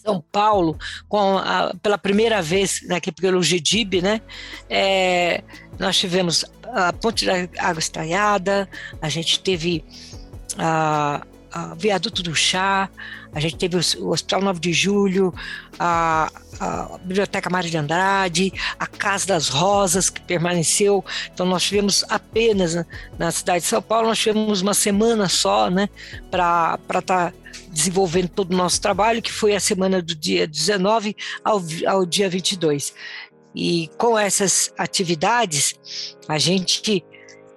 são 0.00 0.22
Paulo, 0.32 0.78
com 1.08 1.38
a, 1.38 1.74
pela 1.82 1.98
primeira 1.98 2.40
vez 2.40 2.82
né, 2.86 2.96
aqui 2.96 3.12
pelo 3.12 3.40
GDIB, 3.40 4.02
né? 4.02 4.20
É, 4.68 5.42
nós 5.78 5.98
tivemos 5.98 6.44
a 6.62 6.92
Ponte 6.92 7.26
da 7.26 7.34
Água 7.58 7.78
Estaiada, 7.80 8.68
a 9.00 9.08
gente 9.08 9.40
teve 9.40 9.84
a, 10.58 11.22
a 11.52 11.74
Viaduto 11.74 12.22
do 12.22 12.34
Chá, 12.34 12.88
a 13.32 13.40
gente 13.40 13.56
teve 13.56 13.76
o, 13.76 14.08
Hospital 14.10 14.42
9 14.42 14.60
de 14.60 14.72
Julho, 14.72 15.32
a, 15.78 16.30
a, 16.58 16.98
Biblioteca 16.98 17.48
Mário 17.48 17.70
de 17.70 17.76
Andrade, 17.76 18.52
a 18.78 18.86
Casa 18.86 19.26
das 19.26 19.48
Rosas, 19.48 20.10
que 20.10 20.20
permaneceu. 20.20 21.04
Então, 21.32 21.46
nós 21.46 21.62
tivemos 21.62 22.04
apenas 22.08 22.74
na, 22.74 22.86
na 23.18 23.30
cidade 23.30 23.64
de 23.64 23.68
São 23.68 23.80
Paulo, 23.80 24.08
nós 24.08 24.18
tivemos 24.18 24.60
uma 24.60 24.74
semana 24.74 25.28
só, 25.28 25.70
né, 25.70 25.88
para 26.30 26.78
estar 26.88 27.02
tá 27.02 27.32
desenvolvendo 27.68 28.28
todo 28.28 28.52
o 28.52 28.56
nosso 28.56 28.80
trabalho, 28.80 29.22
que 29.22 29.32
foi 29.32 29.54
a 29.54 29.60
semana 29.60 30.02
do 30.02 30.14
dia 30.14 30.46
19 30.46 31.16
ao, 31.44 31.62
ao 31.86 32.04
dia 32.04 32.28
22. 32.28 32.92
E 33.54 33.90
com 33.96 34.18
essas 34.18 34.72
atividades, 34.78 35.74
a 36.28 36.38
gente, 36.38 37.04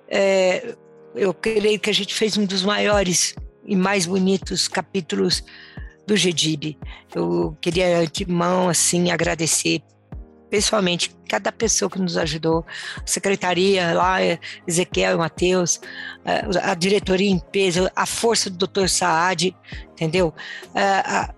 é, 0.08 0.76
eu 1.16 1.34
creio 1.34 1.80
que 1.80 1.90
a 1.90 1.94
gente 1.94 2.14
fez 2.14 2.38
um 2.38 2.46
dos 2.46 2.64
maiores 2.64 3.36
e 3.66 3.76
mais 3.76 4.06
bonitos 4.06 4.68
capítulos 4.68 5.44
do 6.06 6.16
GDIB. 6.16 6.78
Eu 7.14 7.58
queria, 7.62 8.00
antemão, 8.00 8.70
assim, 8.70 9.12
agradecer 9.12 9.82
pessoalmente 10.50 11.16
cada 11.28 11.52
pessoa 11.52 11.90
que 11.90 12.00
nos 12.00 12.16
ajudou, 12.16 12.64
secretaria 13.04 13.92
lá, 13.94 14.18
Ezequiel 14.68 15.18
Matheus, 15.18 15.82
a 16.62 16.76
diretoria 16.76 17.28
em 17.28 17.40
peso, 17.40 17.90
a 17.96 18.06
força 18.06 18.52
do 18.52 18.68
Dr. 18.68 18.88
Saad, 18.88 19.56
entendeu? 19.94 20.32
A, 20.76 21.34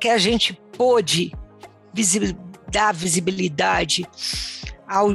que 0.00 0.08
a 0.08 0.16
gente 0.16 0.58
pôde 0.76 1.32
dar 2.72 2.94
visibilidade 2.94 4.06
ao, 4.88 5.10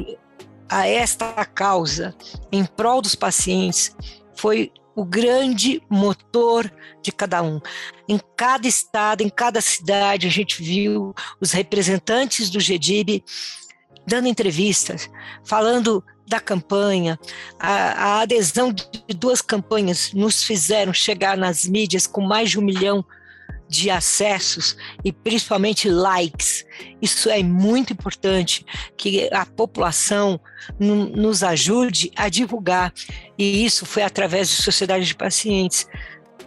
a 0.68 0.86
esta 0.86 1.44
causa 1.46 2.14
em 2.52 2.64
prol 2.64 3.02
dos 3.02 3.16
pacientes 3.16 3.94
foi 4.36 4.72
o 5.00 5.04
grande 5.04 5.82
motor 5.88 6.70
de 7.00 7.10
cada 7.10 7.42
um. 7.42 7.58
Em 8.06 8.20
cada 8.36 8.68
estado, 8.68 9.22
em 9.22 9.30
cada 9.30 9.58
cidade, 9.62 10.26
a 10.26 10.30
gente 10.30 10.62
viu 10.62 11.14
os 11.40 11.52
representantes 11.52 12.50
do 12.50 12.58
GDIB 12.58 13.24
dando 14.06 14.28
entrevistas, 14.28 15.08
falando 15.42 16.04
da 16.28 16.38
campanha, 16.38 17.18
a, 17.58 17.70
a, 17.70 18.20
adesão 18.20 18.70
de 18.70 18.84
duas 19.16 19.40
campanhas 19.40 20.12
nos 20.12 20.44
fizeram 20.44 20.92
chegar 20.92 21.34
nas 21.34 21.64
mídias 21.64 22.06
com 22.06 22.20
mais 22.20 22.50
de 22.50 22.58
um 22.58 22.62
milhão 22.62 23.02
de 23.02 23.19
acessos 23.88 24.76
e 25.04 25.12
principalmente 25.12 25.88
likes. 25.88 26.64
Isso 27.00 27.30
é 27.30 27.42
muito 27.42 27.92
importante 27.92 28.66
que 28.96 29.28
a 29.32 29.46
população 29.46 30.40
nos 30.78 31.42
ajude 31.42 32.10
a 32.16 32.28
divulgar. 32.28 32.92
E 33.38 33.64
isso 33.64 33.86
foi 33.86 34.02
através 34.02 34.48
de 34.48 34.56
sociedade 34.56 35.06
de 35.06 35.14
pacientes. 35.14 35.86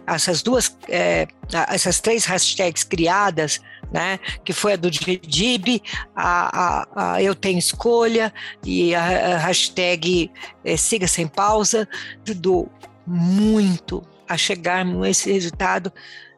Essas 0.06 0.42
duas, 0.42 0.76
é, 0.88 1.26
essas 1.68 1.98
três 1.98 2.26
hashtags 2.26 2.84
criadas, 2.84 3.60
né, 3.90 4.18
que 4.44 4.52
foi 4.52 4.74
a 4.74 4.76
do 4.76 4.90
GDIB, 4.90 5.82
a, 6.14 6.58
a, 6.58 7.14
a, 7.14 7.22
Eu 7.22 7.34
Tenho 7.34 7.58
Escolha 7.58 8.34
e 8.62 8.94
a 8.94 9.38
hashtag 9.38 10.30
é, 10.62 10.76
Siga 10.76 11.08
Sem 11.08 11.26
Pausa, 11.26 11.88
ajudou 12.26 12.70
muito 13.06 14.02
a 14.28 14.36
chegarmos 14.36 15.02
a 15.06 15.10
esse 15.10 15.32
resultado 15.32 15.92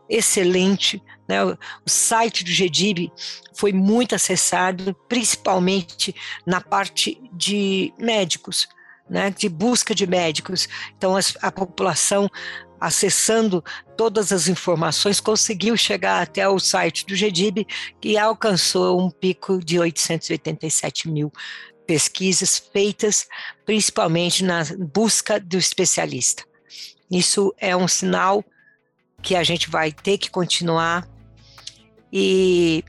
excelente. 0.09 1.03
Né? 1.29 1.45
O, 1.45 1.57
site 1.87 2.45
do 2.45 2.51
GDIB 2.51 3.13
foi 3.55 3.73
muito 3.73 4.15
acessado, 4.15 4.95
principalmente 5.09 6.15
na 6.45 6.61
parte 6.61 7.21
de 7.33 7.93
médicos, 7.99 8.69
né? 9.09 9.31
de 9.31 9.49
busca 9.49 9.95
de 9.95 10.07
médicos. 10.07 10.69
Então, 10.97 11.17
as, 11.17 11.37
a 11.43 11.51
população 11.51 12.31
acessando 12.79 13.65
todas 13.97 14.33
as 14.33 14.49
informações, 14.49 15.19
conseguiu 15.19 15.77
chegar 15.79 16.21
até 16.21 16.47
o 16.47 16.59
site 16.59 17.07
do 17.07 17.17
GDIB, 17.17 17.67
que 18.01 18.19
alcançou 18.19 19.01
um 19.01 19.11
pico 19.11 19.59
de 19.65 19.79
887 19.79 21.09
mil 21.09 21.33
pesquisas 21.87 22.59
feitas 22.59 23.27
principalmente 23.65 24.45
na 24.45 24.63
busca 24.79 25.39
do 25.39 25.57
especialista. 25.57 26.45
Isso 27.11 27.55
é 27.59 27.77
um 27.77 27.87
sinal 27.87 28.45
que 29.27 29.35
a 29.35 29.43
gente 29.43 29.69
vai 29.69 29.91
ter 29.91 30.19
que 30.19 30.31
continuar. 30.31 31.05
E 32.13 32.85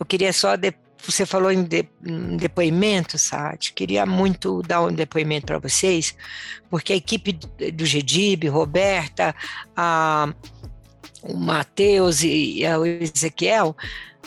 eu 0.00 0.06
queria 0.06 0.32
só 0.32 0.56
de, 0.56 0.72
você 1.06 1.26
falou 1.26 1.52
em, 1.52 1.62
de, 1.64 1.86
em 2.02 2.38
depoimento, 2.38 3.18
Sati, 3.18 3.74
queria 3.74 4.06
muito 4.06 4.62
dar 4.62 4.80
um 4.80 4.90
depoimento 4.90 5.44
para 5.44 5.58
vocês, 5.58 6.16
porque 6.70 6.94
a 6.94 6.96
equipe 6.96 7.34
do 7.34 7.84
GDIB, 7.84 8.48
Roberta, 8.48 9.34
a, 9.76 10.32
o 11.22 11.36
Matheus 11.36 12.22
e, 12.22 12.62
e 12.62 12.66
o 12.74 12.86
Ezequiel, 12.86 13.76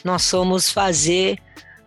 nós 0.03 0.21
somos 0.21 0.69
fazer 0.69 1.39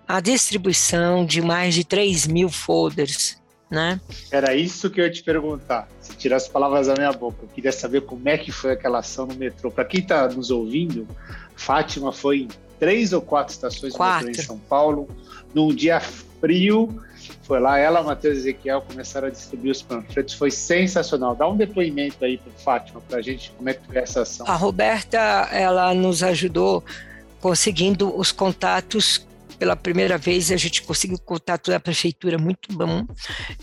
a 0.08 0.18
distribuição 0.18 1.24
de 1.24 1.40
mais 1.40 1.72
de 1.72 1.84
3 1.84 2.26
mil 2.26 2.48
folders, 2.48 3.37
né? 3.70 4.00
Era 4.30 4.54
isso 4.54 4.88
que 4.88 5.00
eu 5.00 5.04
ia 5.04 5.10
te 5.10 5.22
perguntar, 5.22 5.88
se 6.00 6.16
tirar 6.16 6.36
as 6.36 6.48
palavras 6.48 6.86
da 6.86 6.94
minha 6.94 7.12
boca. 7.12 7.38
Eu 7.42 7.48
queria 7.48 7.72
saber 7.72 8.02
como 8.02 8.28
é 8.28 8.38
que 8.38 8.50
foi 8.50 8.72
aquela 8.72 9.00
ação 9.00 9.26
no 9.26 9.34
metrô. 9.34 9.70
Para 9.70 9.84
quem 9.84 10.00
está 10.00 10.28
nos 10.28 10.50
ouvindo, 10.50 11.06
Fátima 11.54 12.12
foi 12.12 12.40
em 12.40 12.48
três 12.78 13.12
ou 13.12 13.20
quatro 13.20 13.52
estações 13.52 13.94
quatro. 13.94 14.20
do 14.20 14.26
metrô 14.28 14.42
em 14.42 14.46
São 14.46 14.58
Paulo, 14.58 15.08
num 15.54 15.74
dia 15.74 16.00
frio. 16.00 17.02
Foi 17.42 17.60
lá, 17.60 17.78
ela, 17.78 18.02
Matheus 18.02 18.36
e 18.36 18.40
Ezequiel 18.40 18.82
começaram 18.82 19.28
a 19.28 19.30
distribuir 19.30 19.72
os 19.72 19.82
panfletos. 19.82 20.34
Foi 20.34 20.50
sensacional. 20.50 21.34
Dá 21.34 21.48
um 21.48 21.56
depoimento 21.56 22.24
aí 22.24 22.38
para 22.38 22.52
Fátima, 22.52 23.00
para 23.06 23.18
a 23.18 23.22
gente, 23.22 23.50
como 23.56 23.68
é 23.68 23.74
que 23.74 23.86
foi 23.86 23.96
essa 23.96 24.22
ação. 24.22 24.46
A 24.46 24.54
Roberta, 24.54 25.18
ela 25.50 25.92
nos 25.94 26.22
ajudou 26.22 26.84
conseguindo 27.40 28.16
os 28.18 28.32
contatos 28.32 29.27
pela 29.58 29.76
primeira 29.76 30.16
vez 30.16 30.50
a 30.50 30.56
gente 30.56 30.82
conseguiu 30.82 31.18
contato 31.18 31.70
da 31.70 31.80
prefeitura 31.80 32.38
muito 32.38 32.72
bom 32.72 33.06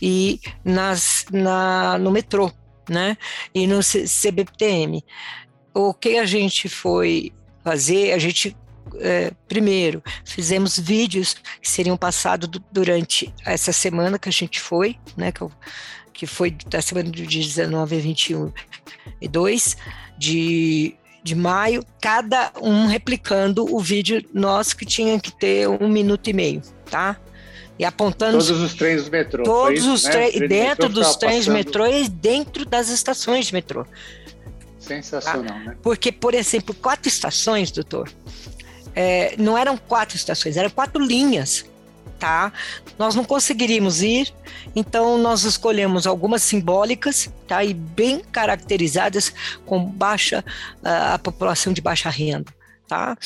e 0.01 0.39
nas 0.63 1.25
na 1.31 1.97
no 1.97 2.11
metrô, 2.11 2.51
né? 2.89 3.17
E 3.53 3.65
no 3.67 3.79
CBTM. 3.79 5.03
O 5.73 5.93
que 5.93 6.17
a 6.17 6.25
gente 6.25 6.69
foi 6.69 7.31
fazer? 7.63 8.13
A 8.13 8.17
gente 8.17 8.55
é, 8.99 9.31
primeiro, 9.47 10.01
fizemos 10.23 10.77
vídeos 10.79 11.35
que 11.61 11.69
seriam 11.69 11.97
passados 11.97 12.49
durante 12.71 13.33
essa 13.45 13.73
semana 13.73 14.19
que 14.19 14.29
a 14.29 14.31
gente 14.31 14.59
foi, 14.61 14.97
né, 15.17 15.31
que, 15.31 15.45
que 16.13 16.27
foi 16.27 16.51
da 16.51 16.81
semana 16.81 17.09
de 17.09 17.25
19 17.25 17.95
a 17.95 17.99
21 17.99 18.53
e 19.19 19.27
2 19.27 19.77
de, 20.17 20.95
de 21.25 21.33
maio, 21.33 21.83
cada 21.99 22.51
um 22.61 22.85
replicando 22.85 23.65
o 23.75 23.79
vídeo 23.79 24.23
nosso 24.31 24.77
que 24.77 24.85
tinha 24.85 25.19
que 25.19 25.31
ter 25.31 25.67
um 25.67 25.89
minuto 25.89 26.29
e 26.29 26.33
meio, 26.33 26.61
tá? 26.87 27.17
E 27.79 27.83
apontando. 27.83 28.33
Todos 28.33 28.51
os 28.51 28.75
trens 28.75 29.05
do 29.05 29.11
metrô. 29.11 29.43
Todos 29.43 29.79
isso, 29.79 29.91
os 29.91 30.03
né? 30.03 30.11
trens, 30.11 30.47
dentro 30.47 30.87
dos 30.87 31.15
trens 31.15 31.47
passando... 31.47 31.53
metrô 31.55 31.87
e 31.87 32.07
dentro 32.07 32.63
das 32.63 32.89
estações 32.89 33.47
de 33.47 33.53
metrô. 33.55 33.87
Sensacional, 34.77 35.43
tá? 35.45 35.59
né? 35.71 35.77
Porque, 35.81 36.11
por 36.11 36.35
exemplo, 36.35 36.75
quatro 36.75 37.07
estações, 37.07 37.71
doutor, 37.71 38.07
é, 38.93 39.33
não 39.39 39.57
eram 39.57 39.77
quatro 39.77 40.15
estações, 40.15 40.57
eram 40.57 40.69
quatro 40.69 41.03
linhas, 41.03 41.65
tá? 42.19 42.51
Nós 42.97 43.15
não 43.15 43.23
conseguiríamos 43.23 44.01
ir, 44.01 44.33
então 44.75 45.17
nós 45.17 45.43
escolhemos 45.43 46.07
algumas 46.07 46.43
simbólicas, 46.43 47.29
tá? 47.47 47.63
E 47.63 47.73
bem 47.73 48.21
caracterizadas 48.31 49.33
com 49.65 49.83
baixa 49.83 50.43
a 50.83 51.19
população 51.19 51.73
de 51.73 51.81
baixa 51.81 52.09
renda. 52.09 52.53
Tá? 52.87 53.17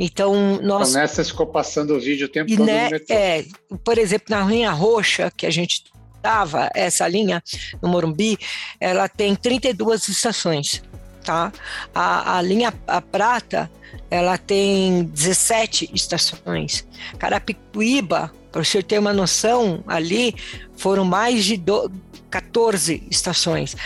Então, 0.00 0.58
nós. 0.62 0.88
Então, 0.88 1.02
nessa 1.02 1.22
ficou 1.22 1.46
passando 1.46 1.94
o 1.94 2.00
vídeo 2.00 2.26
o 2.26 2.30
tempo 2.30 2.50
e 2.50 2.56
todo 2.56 2.64
né, 2.64 2.88
é, 3.10 3.44
Por 3.84 3.98
exemplo, 3.98 4.28
na 4.30 4.42
linha 4.42 4.70
roxa, 4.70 5.30
que 5.36 5.44
a 5.44 5.50
gente 5.50 5.84
estava, 6.16 6.70
essa 6.74 7.06
linha 7.06 7.42
no 7.82 7.90
Morumbi, 7.90 8.38
ela 8.80 9.08
tem 9.08 9.34
32 9.34 10.08
estações. 10.08 10.82
Tá? 11.24 11.52
A, 11.94 12.38
a 12.38 12.42
linha 12.42 12.74
a 12.86 13.00
prata 13.00 13.70
ela 14.10 14.36
tem 14.36 15.04
17 15.04 15.90
estações. 15.94 16.86
Carapicuíba, 17.18 18.32
para 18.50 18.60
o 18.60 18.64
senhor 18.64 18.82
ter 18.82 18.98
uma 18.98 19.12
noção, 19.12 19.82
ali 19.86 20.34
foram 20.76 21.04
mais 21.04 21.44
de 21.44 21.56
do, 21.56 21.90
14 22.30 23.02
estações. 23.10 23.76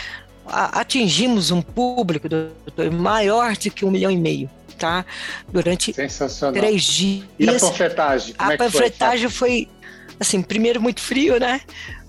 A, 0.45 0.81
atingimos 0.81 1.51
um 1.51 1.61
público 1.61 2.27
doutor, 2.27 2.91
maior 2.91 3.53
do 3.53 3.71
que 3.71 3.85
um 3.85 3.91
milhão 3.91 4.11
e 4.11 4.17
meio. 4.17 4.49
Tá? 4.77 5.05
Durante 5.49 5.91
três 6.53 6.83
dias. 6.83 7.25
E 7.39 7.49
a 7.49 7.53
panfletagem? 7.59 8.35
a 8.37 8.53
é 8.53 8.57
panfletagem 8.57 9.29
foi? 9.29 9.67
foi 9.67 9.77
assim, 10.19 10.41
primeiro 10.41 10.81
muito 10.81 11.01
frio, 11.01 11.39
né? 11.39 11.61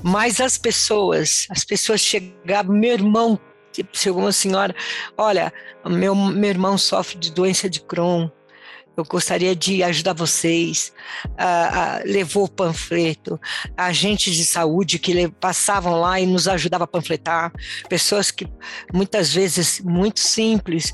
Mas 0.03 0.41
as 0.41 0.59
pessoas, 0.59 1.47
as 1.51 1.65
pessoas 1.65 2.01
chegavam, 2.01 2.75
meu 2.75 2.93
irmão 2.93 3.39
chegou 3.93 4.23
uma 4.23 4.33
senhora, 4.33 4.75
olha, 5.17 5.53
meu, 5.87 6.15
meu 6.15 6.51
irmão 6.51 6.79
sofre 6.79 7.19
de 7.19 7.33
doença 7.33 7.69
de 7.69 7.81
Crohn, 7.81 8.29
eu 8.99 9.05
gostaria 9.05 9.55
de 9.55 9.81
ajudar 9.85 10.13
vocês. 10.13 10.93
Ah, 11.39 11.71
ah, 11.73 12.03
levou 12.05 12.45
o 12.45 12.49
panfleto, 12.49 13.41
agentes 13.77 14.35
de 14.35 14.45
saúde 14.45 14.99
que 14.99 15.29
passavam 15.41 16.01
lá 16.01 16.19
e 16.19 16.27
nos 16.27 16.49
ajudavam 16.49 16.85
a 16.85 16.89
panfletar, 16.89 17.53
pessoas 17.89 18.33
que 18.33 18.49
muitas 18.93 19.33
vezes 19.33 19.81
muito 19.81 20.19
simples 20.19 20.93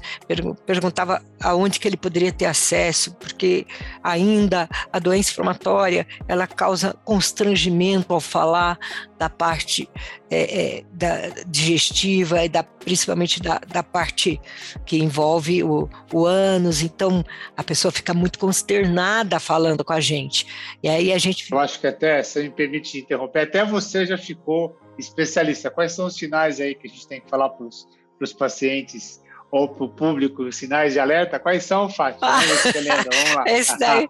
perguntava 0.67 1.23
aonde 1.41 1.81
que 1.81 1.89
ele 1.89 1.97
poderia 1.97 2.31
ter 2.31 2.45
acesso, 2.45 3.15
porque 3.15 3.67
ainda 4.03 4.69
a 4.93 4.99
doença 4.99 5.31
inflamatória 5.31 6.07
ela 6.29 6.47
causa 6.47 6.95
constrangimento 7.07 8.13
ao 8.13 8.21
falar 8.21 8.79
da 9.19 9.31
parte 9.31 9.89
é, 10.35 10.79
é, 10.79 10.85
da 10.91 11.29
digestiva 11.47 12.45
e 12.45 12.49
da, 12.49 12.63
principalmente 12.63 13.41
da, 13.41 13.59
da 13.59 13.83
parte 13.83 14.41
que 14.85 14.99
envolve 14.99 15.63
o, 15.63 15.89
o 16.13 16.27
ânus. 16.27 16.83
Então 16.83 17.25
a 17.57 17.63
pessoa 17.63 17.93
fica 17.93 18.13
muito 18.13 18.39
consternada 18.39 19.39
falando 19.39 19.85
com 19.85 19.93
a 19.93 20.01
gente. 20.01 20.47
E 20.83 20.89
aí 20.89 21.13
a 21.13 21.19
gente. 21.19 21.51
Eu 21.53 21.59
acho 21.59 21.81
que 21.81 21.87
até, 21.87 22.23
se 22.23 22.43
me 22.43 22.51
permite 22.51 22.99
interromper, 22.99 23.41
até 23.41 23.65
você 23.65 24.05
já 24.05 24.19
ficou 24.19 24.77
especialista. 24.99 25.71
Quais 25.71 25.93
são 25.93 26.07
os 26.07 26.17
sinais 26.17 26.61
aí 26.61 26.75
que 26.75 26.89
a 26.89 26.91
gente 26.91 27.07
tem 27.07 27.21
que 27.21 27.31
falar 27.31 27.51
para 27.51 27.67
os 27.67 28.33
pacientes 28.33 29.23
ou 29.55 29.69
para 29.69 29.85
o 29.85 29.89
público 29.89 30.51
sinais 30.51 30.95
de 30.95 30.99
alerta? 30.99 31.39
Quais 31.39 31.63
são, 31.63 31.89
Fátima? 31.89 32.27
Vamos 32.29 33.35
lá. 33.37 33.45
Esse 33.47 33.79
daí, 33.79 34.09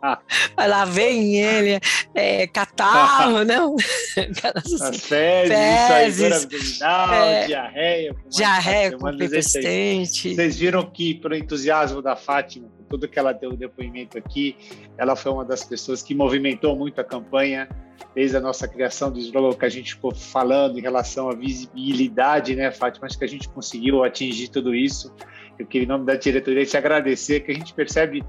lá 0.56 0.86
vem 0.86 1.36
ele, 1.36 1.78
é, 2.14 2.46
catarro, 2.46 3.44
não? 3.44 3.76
As 3.76 5.00
fezes, 5.00 5.54
fezes 5.86 6.18
isso 6.18 6.24
aí, 6.24 6.32
abdominal, 6.32 7.14
é, 7.14 7.46
diarreia. 7.46 8.16
Diarreia 8.30 8.92
com 8.96 9.16
persistente. 9.18 10.34
Vocês 10.34 10.56
viram 10.56 10.82
que, 10.90 11.14
pelo 11.16 11.36
entusiasmo 11.36 12.00
da 12.00 12.16
Fátima, 12.16 12.66
tudo 12.94 13.08
que 13.08 13.18
ela 13.18 13.32
deu 13.32 13.50
o 13.50 13.56
depoimento 13.56 14.16
aqui, 14.16 14.56
ela 14.96 15.16
foi 15.16 15.32
uma 15.32 15.44
das 15.44 15.64
pessoas 15.64 16.00
que 16.00 16.14
movimentou 16.14 16.76
muito 16.76 17.00
a 17.00 17.04
campanha, 17.04 17.68
desde 18.14 18.36
a 18.36 18.40
nossa 18.40 18.68
criação 18.68 19.10
do 19.10 19.18
slogan 19.18 19.58
que 19.58 19.64
a 19.64 19.68
gente 19.68 19.94
ficou 19.94 20.14
falando 20.14 20.78
em 20.78 20.82
relação 20.82 21.28
à 21.28 21.34
visibilidade, 21.34 22.54
né, 22.54 22.70
Fátima? 22.70 23.06
Acho 23.06 23.18
que 23.18 23.24
a 23.24 23.28
gente 23.28 23.48
conseguiu 23.48 24.04
atingir 24.04 24.48
tudo 24.48 24.72
isso. 24.72 25.12
Eu 25.58 25.66
queria, 25.66 25.86
em 25.86 25.88
nome 25.88 26.04
da 26.04 26.14
diretoria, 26.14 26.64
te 26.64 26.76
agradecer, 26.76 27.40
que 27.40 27.50
a 27.50 27.54
gente 27.54 27.74
percebe 27.74 28.24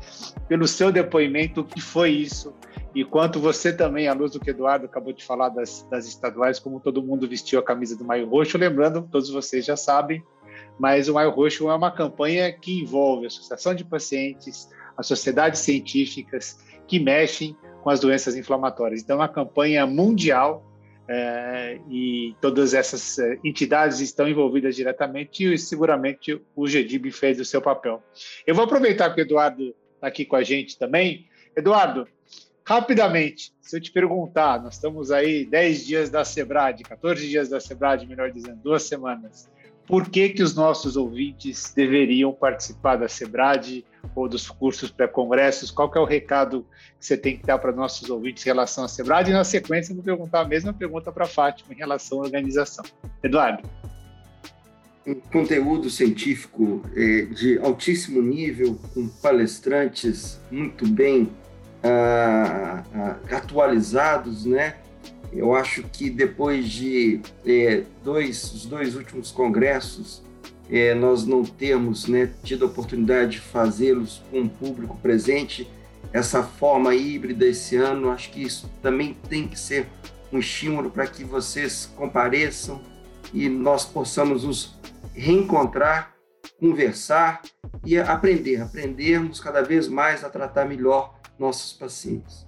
pelo 0.48 0.68
seu 0.68 0.92
depoimento 0.92 1.62
o 1.62 1.64
que 1.64 1.80
foi 1.80 2.10
isso 2.10 2.54
e 2.96 3.04
quanto 3.04 3.42
você 3.42 3.74
também, 3.74 4.08
à 4.08 4.14
luz 4.14 4.32
do 4.32 4.40
que 4.40 4.50
Eduardo 4.50 4.86
acabou 4.86 5.12
de 5.12 5.24
falar 5.24 5.50
das, 5.50 5.86
das 5.92 6.08
estaduais, 6.08 6.60
como 6.60 6.80
todo 6.80 7.04
mundo 7.04 7.28
vestiu 7.28 7.60
a 7.60 7.64
camisa 7.64 7.98
do 7.98 8.06
Maio 8.06 8.26
Roxo. 8.26 8.58
Lembrando, 8.58 9.06
todos 9.12 9.30
vocês 9.30 9.66
já 9.66 9.76
sabem, 9.76 10.24
mas 10.80 11.08
o 11.08 11.14
Maio 11.14 11.32
Roxo 11.32 11.70
é 11.70 11.76
uma 11.76 11.92
campanha 11.92 12.52
que 12.52 12.80
envolve 12.80 13.26
a 13.26 13.28
Associação 13.28 13.74
de 13.74 13.84
Pacientes, 13.84 14.70
as 14.98 15.08
sociedades 15.08 15.62
científicas 15.62 16.60
que 16.88 17.00
mexem 17.00 17.56
com 17.84 17.90
as 17.90 18.00
doenças 18.00 18.36
inflamatórias. 18.36 19.02
Então, 19.02 19.18
é 19.18 19.20
uma 19.20 19.30
campanha 19.30 19.86
mundial 19.86 20.66
é, 21.08 21.80
e 21.90 22.36
todas 22.42 22.74
essas 22.74 23.20
é, 23.20 23.38
entidades 23.44 24.00
estão 24.00 24.28
envolvidas 24.28 24.76
diretamente 24.76 25.54
e 25.54 25.58
seguramente 25.58 26.42
o 26.56 26.66
GDIB 26.66 27.12
fez 27.12 27.40
o 27.40 27.46
seu 27.46 27.62
papel. 27.62 28.02
Eu 28.46 28.56
vou 28.56 28.66
aproveitar 28.66 29.14
que 29.14 29.22
o 29.22 29.24
Eduardo 29.24 29.76
está 29.94 30.08
aqui 30.08 30.26
com 30.26 30.36
a 30.36 30.44
gente 30.44 30.80
também. 30.80 31.28
Eduardo, 31.56 32.08
rapidamente, 32.66 33.54
se 33.62 33.78
eu 33.78 33.82
te 33.82 33.92
perguntar, 33.92 34.62
nós 34.62 34.76
estamos 34.76 35.12
aí 35.12 35.46
10 35.46 35.86
dias 35.86 36.10
da 36.10 36.26
SEBRAD, 36.26 36.84
14 36.84 37.28
dias 37.28 37.50
da 37.50 37.60
SEBRAD, 37.60 38.08
melhor 38.08 38.32
dizendo, 38.32 38.58
duas 38.64 38.84
semanas. 38.84 39.48
Por 39.88 40.10
que, 40.10 40.30
que 40.30 40.42
os 40.42 40.56
nossos 40.56 40.98
ouvintes 40.98 41.72
deveriam 41.76 42.34
participar 42.34 42.96
da 42.96 43.08
SEBRAD 43.08 43.86
ou 44.16 44.28
dos 44.28 44.50
cursos 44.50 44.90
pré-congressos? 44.90 45.70
Qual 45.70 45.92
que 45.92 45.98
é 45.98 46.02
o 46.02 46.06
recado 46.06 46.66
que 47.00 47.06
você 47.06 47.16
tem 47.16 47.38
que 47.38 47.46
dar 47.46 47.60
para 47.60 47.72
nossos 47.72 48.10
ouvintes 48.10 48.44
em 48.46 48.50
relação 48.50 48.84
à 48.84 48.88
SEBRAD? 48.88 49.30
E 49.30 49.34
na 49.34 49.44
sequência, 49.44 49.92
eu 49.92 49.96
vou 49.96 50.04
perguntar 50.04 50.42
a 50.42 50.48
mesma 50.48 50.74
pergunta 50.74 51.12
para 51.12 51.26
a 51.26 51.28
Fátima 51.28 51.74
em 51.74 51.78
relação 51.78 52.20
à 52.20 52.24
organização. 52.24 52.84
Eduardo. 53.24 53.70
Um 55.06 55.16
conteúdo 55.16 55.88
científico 55.88 56.82
é, 56.96 57.26
de 57.26 57.60
altíssimo 57.60 58.24
nível, 58.24 58.80
com 58.92 59.08
palestrantes 59.08 60.42
muito 60.50 60.88
bem 60.88 61.30
ah, 61.84 62.84
ah, 62.96 63.36
atualizados, 63.36 64.46
né? 64.46 64.78
Eu 65.32 65.54
acho 65.54 65.84
que 65.84 66.10
depois 66.10 66.70
de 66.70 67.22
é, 67.46 67.84
dois, 68.04 68.52
os 68.54 68.66
dois 68.66 68.96
últimos 68.96 69.32
congressos, 69.32 70.24
é, 70.70 70.94
nós 70.94 71.26
não 71.26 71.44
termos 71.44 72.08
né, 72.08 72.32
tido 72.44 72.66
a 72.66 72.68
oportunidade 72.68 73.34
de 73.34 73.40
fazê-los 73.40 74.22
com 74.32 74.40
um 74.42 74.48
público 74.48 74.98
presente, 74.98 75.70
essa 76.14 76.44
forma 76.44 76.96
híbrida 76.96 77.46
esse 77.46 77.76
ano, 77.76 78.10
acho 78.10 78.32
que 78.32 78.42
isso 78.42 78.72
também 78.82 79.16
tem 79.28 79.48
que 79.48 79.60
ser 79.60 79.88
um 80.32 80.40
estímulo 80.40 80.90
para 80.90 81.08
que 81.08 81.24
vocês 81.24 81.92
compareçam 81.96 82.82
e 83.34 83.50
nós 83.50 83.86
possamos 83.86 84.44
nos 84.44 84.78
reencontrar, 85.14 86.16
conversar 86.60 87.42
e 87.86 87.98
aprender, 87.98 88.62
aprendermos 88.62 89.40
cada 89.40 89.62
vez 89.62 89.88
mais 89.88 90.24
a 90.24 90.30
tratar 90.30 90.66
melhor 90.66 91.20
nossos 91.38 91.74
pacientes. 91.74 92.45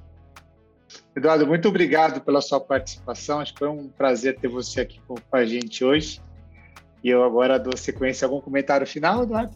Eduardo, 1.17 1.47
muito 1.47 1.67
obrigado 1.67 2.21
pela 2.21 2.41
sua 2.41 2.59
participação. 2.59 3.39
Acho 3.39 3.51
que 3.51 3.57
foi 3.57 3.69
um 3.69 3.87
prazer 3.87 4.37
ter 4.37 4.47
você 4.47 4.81
aqui 4.81 5.01
com 5.07 5.17
a 5.31 5.43
gente 5.43 5.83
hoje. 5.83 6.21
E 7.03 7.09
eu 7.09 7.23
agora 7.23 7.57
dou 7.57 7.75
sequência. 7.75 8.27
Algum 8.27 8.39
comentário 8.39 8.85
final, 8.85 9.23
Eduardo? 9.23 9.51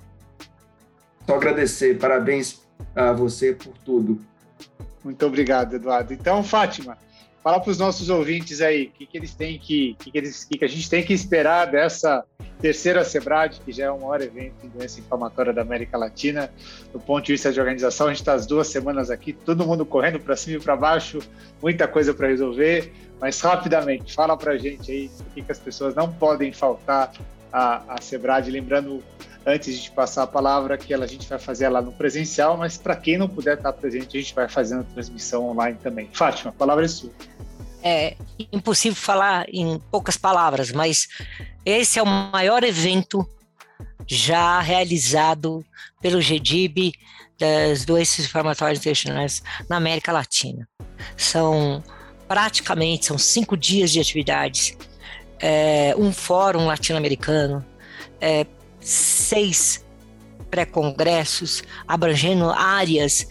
Só 1.28 1.36
agradecer. 1.36 2.00
Parabéns 2.00 2.64
a 2.96 3.14
você 3.14 3.54
por 3.54 3.78
tudo. 3.86 4.20
Muito 5.04 5.24
obrigado, 5.24 5.76
Eduardo. 5.76 6.12
Então, 6.12 6.44
Fátima, 6.44 6.98
fala 7.44 7.60
para 7.60 7.70
os 7.70 7.78
nossos 7.78 8.10
ouvintes 8.10 8.60
aí 8.60 8.86
o 8.86 8.92
que, 8.94 9.06
que 9.06 9.16
eles 9.16 9.36
têm 9.36 9.60
que, 9.60 9.96
que, 10.00 10.10
que, 10.10 10.18
eles, 10.18 10.44
que, 10.44 10.58
que 10.58 10.66
a 10.66 10.68
gente 10.68 10.90
tem 10.90 11.04
que 11.04 11.14
esperar 11.14 11.66
dessa 11.68 12.26
terceira 12.62 13.04
Sebrad, 13.04 13.60
que 13.66 13.72
já 13.72 13.86
é 13.86 13.92
o 13.92 14.00
maior 14.00 14.22
evento 14.22 14.54
em 14.64 14.70
doença 14.70 15.00
inflamatória 15.00 15.52
da 15.52 15.62
América 15.62 15.98
Latina. 15.98 16.50
Do 16.94 17.00
ponto 17.00 17.26
de 17.26 17.34
vista 17.34 17.52
de 17.52 17.60
organização, 17.60 18.08
a 18.08 18.10
gente 18.12 18.20
está 18.20 18.34
as 18.34 18.46
duas 18.46 18.68
semanas 18.68 19.10
aqui, 19.10 19.34
todo 19.34 19.66
mundo 19.66 19.86
correndo 19.86 20.20
para 20.20 20.36
cima 20.36 20.58
e 20.58 20.60
para 20.62 20.76
baixo, 20.76 21.20
muita 21.62 21.88
coisa 21.88 22.14
para 22.14 22.28
resolver. 22.28 22.94
Mas 23.20 23.40
rapidamente, 23.42 24.14
fala 24.14 24.38
para 24.38 24.54
a 24.54 24.58
gente 24.58 24.92
aí 24.92 25.12
o 25.20 25.44
que, 25.44 25.52
as 25.52 25.60
pessoas 25.60 25.96
não 25.96 26.12
podem 26.12 26.54
faltar 26.54 27.12
à, 27.52 27.96
à 27.96 28.02
Sebrad, 28.02 28.48
lembrando 28.50 29.04
antes 29.46 29.80
de 29.80 29.92
passar 29.92 30.24
a 30.24 30.28
palavra 30.28 30.78
que 30.78 30.94
ela, 30.94 31.06
a 31.06 31.08
gente 31.08 31.28
vai 31.28 31.40
fazer 31.40 31.66
ela 31.66 31.82
no 31.82 31.92
presencial, 31.92 32.58
mas 32.58 32.78
para 32.78 32.96
quem 32.96 33.18
não 33.18 33.28
puder 33.28 33.58
estar 33.58 33.74
presente, 33.74 34.18
a 34.18 34.22
gente 34.22 34.36
vai 34.36 34.48
fazendo 34.48 34.84
transmissão 34.94 35.50
online 35.50 35.78
também. 35.82 36.10
Fátima, 36.14 36.52
a 36.52 36.54
palavra 36.54 36.86
é 36.86 36.88
sua. 36.88 37.12
É 37.84 38.16
impossível 38.52 38.96
falar 38.96 39.46
em 39.50 39.80
poucas 39.92 40.18
palavras, 40.18 40.72
mas 40.72 41.08
esse 41.66 41.98
é 41.98 42.04
o 42.04 42.06
maior 42.06 42.64
evento 42.64 43.28
já 44.08 44.60
realizado 44.60 45.66
pelo 46.02 46.20
GDIB 46.20 46.94
das 47.40 47.86
doenças 47.86 48.26
inflamatórias 48.26 48.80
intestinais 48.80 49.42
na 49.68 49.78
América 49.78 50.12
Latina. 50.12 50.68
São 51.18 51.84
praticamente 52.28 53.08
são 53.08 53.18
cinco 53.18 53.58
dias 53.58 53.92
de 53.92 54.00
atividades, 54.00 54.78
é, 55.40 55.94
um 55.98 56.14
fórum 56.14 56.66
latino-americano, 56.66 57.66
é, 58.22 58.46
seis 58.80 59.84
pré-congressos 60.50 61.64
abrangendo 61.88 62.50
áreas 62.50 63.28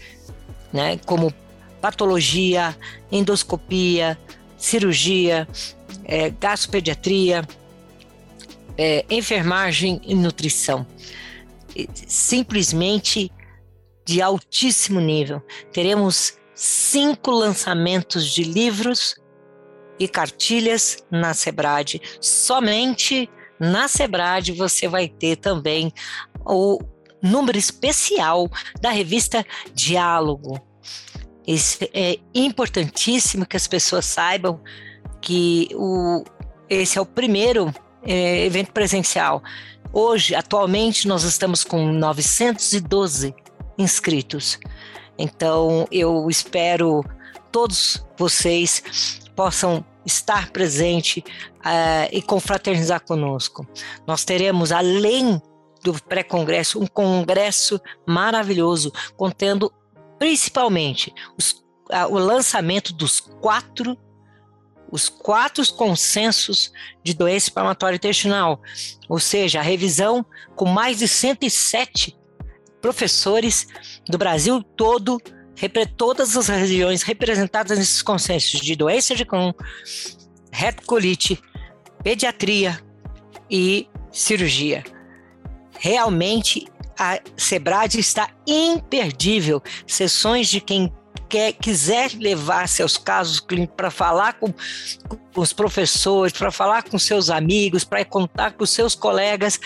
né, 0.73 0.99
como 1.07 1.33
patologia, 1.81 2.77
endoscopia, 3.11 4.19
cirurgia, 4.61 5.49
é, 6.05 6.31
gastropediatria, 6.31 7.47
é, 8.77 9.05
enfermagem 9.11 10.01
e 10.05 10.15
nutrição. 10.15 10.87
Simplesmente 12.07 13.33
de 14.05 14.21
altíssimo 14.21 15.01
nível. 15.01 15.43
Teremos 15.73 16.35
cinco 16.55 17.31
lançamentos 17.31 18.27
de 18.27 18.43
livros 18.43 19.15
e 19.99 20.09
cartilhas 20.09 21.05
na 21.11 21.33
Sebrad. 21.33 22.01
Somente 22.21 23.31
na 23.59 23.87
Sebrad 23.89 24.51
você 24.53 24.89
vai 24.89 25.09
ter 25.09 25.37
também 25.37 25.93
o 26.45 26.81
número 27.23 27.59
especial 27.59 28.51
da 28.81 28.91
revista 28.91 29.45
Diálogo. 29.75 30.61
Isso 31.51 31.79
é 31.93 32.17
importantíssimo 32.33 33.45
que 33.45 33.57
as 33.57 33.67
pessoas 33.67 34.05
saibam 34.05 34.61
que 35.21 35.69
o, 35.75 36.23
esse 36.69 36.97
é 36.97 37.01
o 37.01 37.07
primeiro 37.07 37.75
é, 38.05 38.45
evento 38.47 38.71
presencial. 38.71 39.43
Hoje, 39.93 40.33
atualmente, 40.37 41.09
nós 41.09 41.25
estamos 41.25 41.65
com 41.65 41.91
912 41.91 43.35
inscritos. 43.77 44.61
Então, 45.19 45.89
eu 45.91 46.31
espero 46.31 47.05
todos 47.51 48.07
vocês 48.17 49.21
possam 49.35 49.85
estar 50.07 50.51
presente 50.51 51.19
uh, 51.19 52.09
e 52.13 52.23
confraternizar 52.23 53.01
conosco. 53.01 53.67
Nós 54.07 54.25
teremos, 54.25 54.71
além 54.71 55.43
do 55.83 55.95
pré-congresso, 56.05 56.81
um 56.81 56.87
congresso 56.87 57.81
maravilhoso, 58.07 58.93
contendo 59.17 59.73
principalmente 60.21 61.13
os, 61.37 61.53
uh, 61.91 62.07
o 62.11 62.19
lançamento 62.19 62.93
dos 62.93 63.19
quatro 63.19 63.99
os 64.93 65.09
quatro 65.09 65.65
consensos 65.75 66.73
de 67.05 67.15
doença 67.15 67.49
inflamatória 67.49 67.95
intestinal, 67.95 68.61
ou 69.09 69.21
seja, 69.21 69.61
a 69.61 69.63
revisão 69.63 70.27
com 70.57 70.65
mais 70.65 70.99
de 70.99 71.07
107 71.07 72.19
professores 72.81 73.69
do 74.09 74.19
Brasil 74.19 74.61
todo, 74.65 75.23
todas 75.97 76.37
as 76.37 76.49
regiões 76.49 77.03
representadas 77.03 77.79
nesses 77.79 78.03
consensos 78.03 78.61
de 78.61 78.75
doença 78.75 79.15
de 79.15 79.25
Crohn, 79.25 79.53
retocolite, 80.51 81.41
pediatria 82.03 82.81
e 83.49 83.89
cirurgia. 84.11 84.83
Realmente 85.79 86.67
a 87.01 87.19
Sebrad 87.35 87.95
está 87.95 88.29
imperdível. 88.47 89.63
Sessões 89.87 90.49
de 90.49 90.61
quem 90.61 90.93
quer, 91.31 91.55
quiser 91.55 92.13
levar 92.13 92.69
seus 92.69 92.99
casos 92.99 93.41
clínicos 93.41 93.75
para 93.75 93.91
falar 93.91 94.35
com, 94.35 94.53
com 95.33 95.41
os 95.41 95.55
professores, 95.55 96.35
para 96.35 96.53
falar 96.53 96.83
com 96.83 96.99
seus 96.99 97.31
amigos, 97.31 97.85
para 97.85 98.05
contar 98.05 98.53
com 98.53 98.67
seus 98.67 98.95
colegas, 98.95 99.59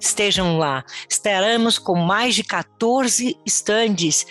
estejam 0.00 0.58
lá. 0.58 0.84
Estaremos 1.08 1.78
com 1.78 1.94
mais 1.94 2.34
de 2.34 2.42
14 2.42 3.38
estandes, 3.46 4.26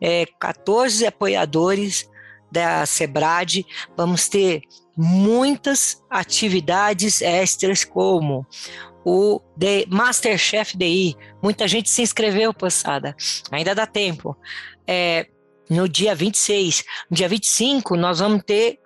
é, 0.00 0.24
14 0.38 1.04
apoiadores 1.04 2.08
da 2.50 2.86
Sebrad. 2.86 3.62
Vamos 3.94 4.26
ter 4.26 4.62
muitas 4.96 6.02
atividades 6.08 7.20
extras, 7.20 7.84
como 7.84 8.46
o 9.04 9.40
de 9.56 9.86
Masterchef 9.88 10.76
DI. 10.76 11.16
Muita 11.42 11.66
gente 11.66 11.88
se 11.88 12.02
inscreveu, 12.02 12.52
passada. 12.52 13.16
Ainda 13.50 13.74
dá 13.74 13.86
tempo. 13.86 14.36
É, 14.86 15.26
no 15.68 15.88
dia 15.88 16.14
26. 16.14 16.84
No 17.10 17.16
dia 17.16 17.28
25, 17.28 17.96
nós 17.96 18.18
vamos 18.18 18.42
ter 18.44 18.78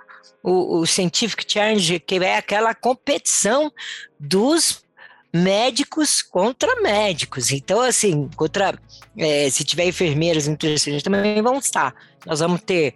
o, 0.42 0.80
o 0.80 0.86
Scientific 0.86 1.44
Challenge, 1.50 1.98
que 2.00 2.16
é 2.16 2.36
aquela 2.36 2.74
competição 2.74 3.72
dos 4.20 4.84
médicos 5.32 6.22
contra 6.22 6.80
médicos. 6.80 7.50
Então, 7.50 7.80
assim, 7.80 8.28
contra 8.36 8.78
é, 9.16 9.50
se 9.50 9.64
tiver 9.64 9.86
enfermeiras 9.86 10.46
nutricionistas 10.46 11.02
também 11.02 11.42
vão 11.42 11.58
estar. 11.58 11.92
Nós 12.24 12.38
vamos 12.38 12.60
ter 12.62 12.94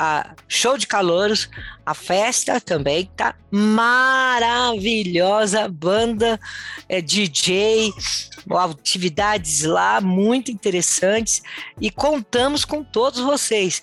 a 0.00 0.34
show 0.48 0.78
de 0.78 0.86
calouros, 0.86 1.50
a 1.84 1.92
festa 1.92 2.58
também 2.58 3.10
tá 3.14 3.34
maravilhosa, 3.50 5.68
banda, 5.68 6.40
é, 6.88 7.02
DJ, 7.02 7.92
atividades 8.58 9.64
lá 9.64 10.00
muito 10.00 10.50
interessantes 10.50 11.42
e 11.78 11.90
contamos 11.90 12.64
com 12.64 12.82
todos 12.82 13.20
vocês. 13.20 13.82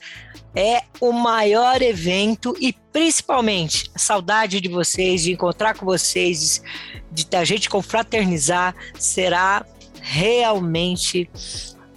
É 0.56 0.82
o 1.00 1.12
maior 1.12 1.84
evento 1.84 2.58
e 2.60 2.74
principalmente 2.92 3.92
a 3.94 4.00
saudade 4.00 4.60
de 4.60 4.70
vocês, 4.70 5.22
de 5.22 5.34
encontrar 5.34 5.76
com 5.76 5.86
vocês, 5.86 6.64
de, 7.12 7.28
a 7.36 7.46
gente 7.46 7.70
confraternizar, 7.70 8.74
será 8.98 9.64
realmente 10.02 11.30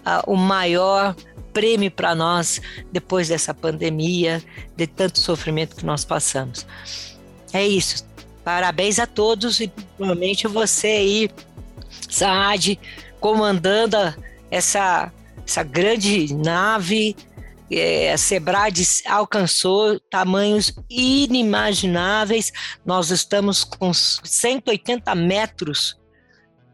uh, 0.00 0.30
o 0.30 0.36
maior 0.36 1.14
prêmio 1.52 1.90
para 1.90 2.14
nós 2.14 2.60
depois 2.92 3.28
dessa 3.28 3.52
pandemia, 3.52 4.42
de 4.76 4.86
tanto 4.86 5.18
sofrimento 5.18 5.76
que 5.76 5.84
nós 5.84 6.04
passamos. 6.04 6.66
É 7.52 7.66
isso. 7.66 8.04
Parabéns 8.44 8.98
a 8.98 9.06
todos 9.06 9.60
e 9.60 9.68
principalmente 9.68 10.46
você 10.46 10.86
aí, 10.86 11.30
Saad, 12.08 12.78
comandando 13.20 13.96
essa, 14.50 15.12
essa 15.46 15.62
grande 15.62 16.34
nave. 16.34 17.14
É, 17.70 18.12
a 18.12 18.18
Sebrad 18.18 18.76
alcançou 19.06 20.00
tamanhos 20.10 20.72
inimagináveis. 20.88 22.50
Nós 22.84 23.10
estamos 23.10 23.62
com 23.62 23.92
180 23.92 25.14
metros 25.14 25.96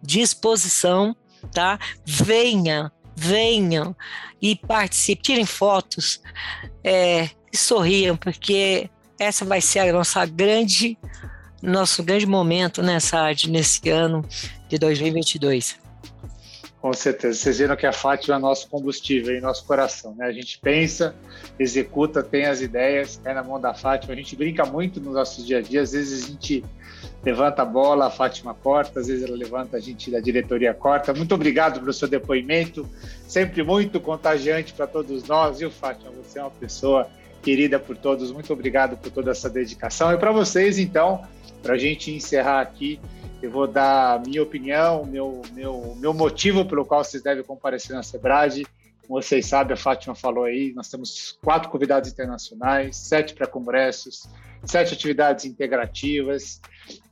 de 0.03 0.21
exposição, 0.21 1.15
tá? 1.53 1.79
Venha, 2.05 2.91
venham 3.17 3.97
e 4.41 4.55
participem, 4.55 5.23
tirem 5.23 5.47
fotos 5.47 6.21
é, 6.85 7.31
e 7.53 7.57
sorriam, 7.57 8.17
porque 8.17 8.91
essa 9.19 9.45
vai 9.45 9.61
ser 9.61 9.81
a 9.81 9.93
nossa 9.93 10.25
grande 10.27 10.99
nosso 11.63 12.03
grande 12.03 12.27
momento 12.27 12.83
nessa 12.83 13.19
arte 13.19 13.51
nesse 13.51 13.89
ano 13.89 14.25
de 14.69 14.79
2022. 14.79 15.79
Com 16.81 16.93
certeza. 16.93 17.37
Vocês 17.37 17.59
viram 17.59 17.75
que 17.75 17.87
a 17.87 17.93
Fátima 17.93 18.37
é 18.37 18.39
nosso 18.39 18.69
combustível 18.69 19.35
em 19.35 19.41
nosso 19.41 19.65
coração. 19.65 20.15
Né? 20.15 20.27
A 20.27 20.33
gente 20.33 20.61
pensa, 20.61 21.17
executa, 21.59 22.23
tem 22.23 22.47
as 22.47 22.61
ideias, 22.61 23.21
cai 23.25 23.35
na 23.35 23.43
mão 23.43 23.61
da 23.61 23.75
Fátima. 23.75 24.13
A 24.13 24.17
gente 24.17 24.37
brinca 24.37 24.65
muito 24.65 25.01
no 25.01 25.13
nosso 25.13 25.45
dia 25.45 25.59
a 25.59 25.61
dia. 25.61 25.83
Às 25.83 25.91
vezes 25.91 26.25
a 26.25 26.29
gente 26.29 26.65
levanta 27.27 27.63
a 27.63 27.65
bola, 27.65 28.07
a 28.07 28.11
Fátima 28.11 28.55
corta, 28.55 29.01
às 29.01 29.09
vezes 29.09 29.25
ela 29.25 29.37
levanta, 29.37 29.77
a 29.77 29.81
gente 29.81 30.13
da 30.13 30.21
diretoria 30.21 30.73
corta. 30.73 31.13
Muito 31.13 31.35
obrigado 31.35 31.81
pelo 31.81 31.93
seu 31.93 32.07
depoimento, 32.07 32.89
sempre 33.27 33.65
muito 33.65 34.01
contagiante 34.01 34.73
para 34.73 34.87
todos 34.87 35.25
nós, 35.27 35.59
viu, 35.59 35.69
Fátima? 35.69 36.13
Você 36.23 36.39
é 36.39 36.43
uma 36.43 36.53
pessoa 36.53 37.09
querida 37.43 37.81
por 37.81 37.97
todos. 37.97 38.31
Muito 38.31 38.53
obrigado 38.53 38.97
por 38.97 39.11
toda 39.11 39.33
essa 39.33 39.51
dedicação. 39.51 40.13
E 40.13 40.19
para 40.19 40.31
vocês, 40.31 40.79
então, 40.79 41.27
para 41.65 41.75
a 41.75 41.79
gente 41.79 42.13
encerrar 42.13 42.61
aqui, 42.61 43.01
eu 43.43 43.51
vou 43.51 43.67
dar 43.67 44.23
minha 44.25 44.41
opinião, 44.41 45.05
meu, 45.05 45.43
meu, 45.53 45.97
meu 45.99 46.15
motivo 46.15 46.65
pelo 46.65 46.85
qual 46.85 47.03
vocês 47.03 47.25
devem 47.25 47.43
comparecer 47.43 47.97
na 47.97 48.05
Sebrad. 48.05 48.63
Como 49.05 49.21
vocês 49.21 49.47
sabem, 49.47 49.75
a 49.75 49.77
Fátima 49.77 50.15
falou 50.15 50.45
aí, 50.45 50.73
nós 50.75 50.89
temos 50.89 51.37
quatro 51.43 51.71
convidados 51.71 52.09
internacionais, 52.09 52.97
sete 52.97 53.35
pré-congressos, 53.35 54.29
sete 54.65 54.95
atividades 54.95 55.45
integrativas, 55.45 56.61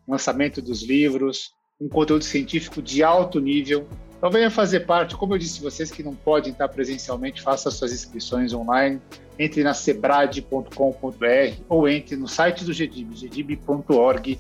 lançamento 0.07 0.61
dos 0.61 0.83
livros, 0.83 1.53
um 1.81 1.88
conteúdo 1.88 2.25
científico 2.25 2.81
de 2.81 3.03
alto 3.03 3.40
nível. 3.40 3.87
Então 4.17 4.31
venha 4.31 4.51
fazer 4.51 4.81
parte, 4.81 5.17
como 5.17 5.35
eu 5.35 5.38
disse 5.38 5.61
vocês 5.61 5.90
que 5.90 6.03
não 6.03 6.14
podem 6.14 6.53
estar 6.53 6.69
presencialmente, 6.69 7.43
faça 7.43 7.71
suas 7.71 7.93
inscrições 7.93 8.55
online, 8.55 9.01
entre 9.38 9.62
na 9.62 9.75
sebrad.com.br 9.75 11.55
ou 11.69 11.88
entre 11.88 12.17
no 12.17 12.27
site 12.27 12.64
do 12.64 12.73
GDIB, 12.73 13.17
gedib.org.br. 13.17 14.38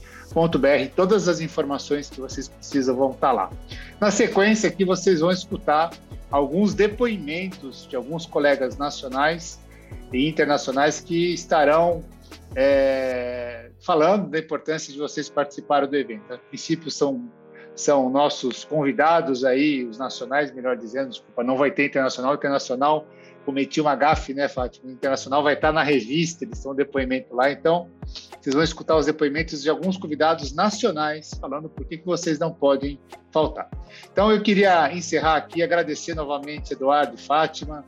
Todas 0.96 1.28
as 1.28 1.40
informações 1.40 2.08
que 2.08 2.20
vocês 2.20 2.48
precisam 2.48 2.96
vão 2.96 3.10
estar 3.10 3.32
lá. 3.32 3.50
Na 4.00 4.10
sequência 4.10 4.68
aqui 4.68 4.84
vocês 4.84 5.20
vão 5.20 5.30
escutar 5.30 5.90
alguns 6.30 6.72
depoimentos 6.72 7.86
de 7.88 7.94
alguns 7.94 8.24
colegas 8.24 8.78
nacionais 8.78 9.60
e 10.12 10.28
internacionais 10.28 11.00
que 11.00 11.34
estarão 11.34 12.02
é, 12.56 13.63
falando 13.84 14.30
da 14.30 14.38
importância 14.38 14.92
de 14.92 14.98
vocês 14.98 15.28
participarem 15.28 15.88
do 15.88 15.96
evento. 15.96 16.32
A 16.32 16.38
princípio 16.38 16.90
são 16.90 17.30
são 17.76 18.08
nossos 18.08 18.64
convidados 18.64 19.44
aí, 19.44 19.84
os 19.84 19.98
nacionais, 19.98 20.54
melhor 20.54 20.76
dizendo, 20.76 21.08
desculpa, 21.08 21.42
não 21.42 21.56
vai 21.56 21.72
ter 21.72 21.86
internacional, 21.86 22.32
internacional 22.32 23.04
cometi 23.44 23.80
uma 23.80 23.94
gafe, 23.94 24.32
né, 24.32 24.48
Fátima? 24.48 24.88
O 24.88 24.92
Internacional 24.92 25.42
vai 25.42 25.54
estar 25.54 25.72
na 25.72 25.82
revista, 25.82 26.44
eles 26.44 26.58
estão 26.58 26.74
depoimento 26.74 27.34
lá, 27.34 27.50
então 27.50 27.90
vocês 28.40 28.54
vão 28.54 28.64
escutar 28.64 28.96
os 28.96 29.06
depoimentos 29.06 29.62
de 29.62 29.70
alguns 29.70 29.96
convidados 29.96 30.54
nacionais 30.54 31.32
falando 31.40 31.68
por 31.68 31.84
que, 31.84 31.98
que 31.98 32.06
vocês 32.06 32.38
não 32.38 32.52
podem 32.52 32.98
faltar. 33.30 33.68
Então 34.10 34.32
eu 34.32 34.42
queria 34.42 34.92
encerrar 34.92 35.36
aqui, 35.36 35.62
agradecer 35.62 36.14
novamente 36.14 36.72
Eduardo 36.72 37.14
e 37.16 37.20
Fátima, 37.20 37.84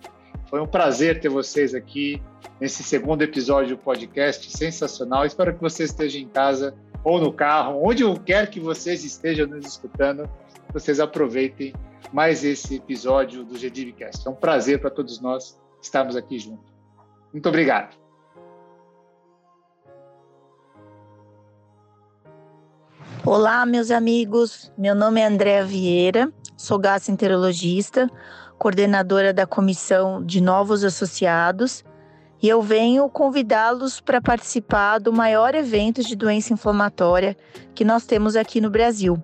foi 0.49 0.61
um 0.61 0.67
prazer 0.67 1.21
ter 1.21 1.29
vocês 1.29 1.75
aqui 1.75 2.23
nesse 2.61 2.83
segundo 2.83 3.23
episódio 3.23 3.77
do 3.77 3.83
podcast 3.83 4.51
sensacional. 4.51 5.27
Espero 5.27 5.55
que 5.55 5.61
vocês 5.61 5.91
estejam 5.91 6.21
em 6.21 6.29
casa 6.29 6.75
ou 7.03 7.21
no 7.21 7.33
carro, 7.33 7.81
onde 7.85 8.03
quer 8.21 8.49
que 8.51 8.59
vocês 8.59 9.05
estejam 9.05 9.47
nos 9.47 9.67
escutando, 9.67 10.29
vocês 10.73 10.99
aproveitem 10.99 11.73
mais 12.13 12.45
esse 12.45 12.77
episódio 12.77 13.45
do 13.45 13.57
GDBcast. 13.57 14.27
É 14.27 14.31
um 14.31 14.35
prazer 14.35 14.81
para 14.81 14.91
todos 14.91 15.21
nós 15.21 15.59
estarmos 15.81 16.17
aqui 16.17 16.39
juntos. 16.39 16.73
Muito 17.33 17.49
obrigado. 17.49 17.97
Olá, 23.25 23.67
meus 23.67 23.91
amigos. 23.91 24.73
Meu 24.79 24.95
nome 24.95 25.21
é 25.21 25.27
Andréa 25.27 25.65
Vieira, 25.65 26.33
sou 26.57 26.79
gastroenterologista, 26.79 28.09
coordenadora 28.59 29.33
da 29.33 29.47
Comissão 29.47 30.25
de 30.25 30.41
Novos 30.41 30.85
Associados, 30.85 31.85
e 32.43 32.49
eu 32.49 32.61
venho 32.61 33.09
convidá-los 33.09 34.01
para 34.01 34.21
participar 34.21 34.99
do 34.99 35.13
maior 35.13 35.55
evento 35.55 36.03
de 36.03 36.15
doença 36.15 36.53
inflamatória 36.53 37.37
que 37.75 37.85
nós 37.85 38.05
temos 38.05 38.37
aqui 38.37 38.61
no 38.61 38.71
Brasil, 38.71 39.23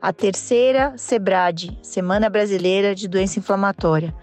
a 0.00 0.12
terceira 0.12 0.94
SEBRAD, 0.96 1.78
Semana 1.82 2.30
Brasileira 2.30 2.94
de 2.94 3.06
Doença 3.06 3.38
Inflamatória. 3.38 4.14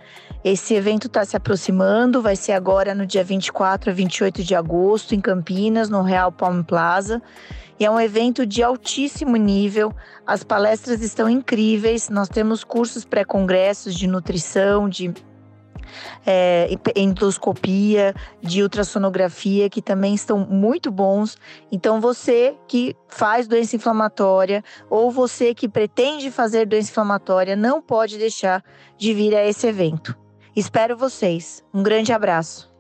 Esse 0.44 0.74
evento 0.76 1.08
está 1.08 1.26
se 1.26 1.36
aproximando, 1.36 2.22
vai 2.22 2.36
ser 2.36 2.54
agora 2.54 2.96
no 2.96 3.06
dia 3.06 3.24
24 3.24 3.92
a 3.92 3.94
28 3.94 4.44
de 4.44 4.56
agosto, 4.56 5.14
em 5.14 5.20
Campinas, 5.20 5.90
no 5.90 6.02
Real 6.02 6.32
Palm 6.32 6.62
Plaza. 6.62 7.22
E 7.80 7.86
é 7.86 7.92
um 7.92 8.00
evento 8.00 8.46
de 8.46 8.64
altíssimo 8.64 9.36
nível, 9.36 9.94
as 10.26 10.44
palestras 10.44 11.02
estão 11.02 11.30
incríveis, 11.30 12.10
nós 12.10 12.28
temos 12.28 12.64
cursos 12.64 13.06
pré-congressos 13.06 13.94
de 13.94 14.08
nutrição, 14.08 14.90
de 14.90 15.14
é, 16.26 16.70
endoscopia, 16.96 18.14
de 18.42 18.62
ultrassonografia, 18.64 19.70
que 19.70 19.82
também 19.82 20.14
estão 20.14 20.40
muito 20.40 20.92
bons. 20.92 21.38
Então, 21.72 22.00
você 22.02 22.56
que 22.68 22.96
faz 23.08 23.48
doença 23.48 23.76
inflamatória 23.76 24.64
ou 24.90 25.12
você 25.12 25.54
que 25.54 25.68
pretende 25.68 26.32
fazer 26.32 26.66
doença 26.66 26.92
inflamatória, 26.92 27.56
não 27.56 27.82
pode 27.82 28.18
deixar 28.18 28.64
de 28.98 29.14
vir 29.14 29.36
a 29.36 29.46
esse 29.46 29.68
evento. 29.68 30.16
Espero 30.56 30.98
vocês. 30.98 31.64
Um 31.74 31.84
grande 31.84 32.12
abraço. 32.12 32.76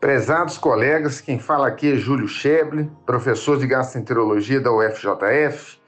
Prezados 0.00 0.58
colegas, 0.58 1.20
quem 1.20 1.38
fala 1.38 1.68
aqui 1.68 1.92
é 1.92 1.96
Júlio 1.96 2.26
Scheble, 2.26 2.90
professor 3.06 3.56
de 3.56 3.68
gastroenterologia 3.68 4.60
da 4.60 4.72
UFJF. 4.72 5.78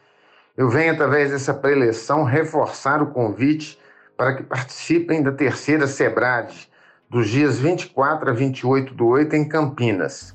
Eu 0.56 0.68
venho, 0.68 0.92
através 0.92 1.32
dessa 1.32 1.52
preleção, 1.52 2.22
reforçar 2.22 3.02
o 3.02 3.08
convite 3.08 3.76
para 4.24 4.36
que 4.36 4.42
participem 4.42 5.22
da 5.22 5.30
terceira 5.30 5.86
SEBRAD, 5.86 6.70
dos 7.10 7.28
dias 7.28 7.58
24 7.58 8.30
a 8.30 8.32
28 8.32 8.94
do 8.94 9.06
8 9.08 9.36
em 9.36 9.46
Campinas. 9.46 10.34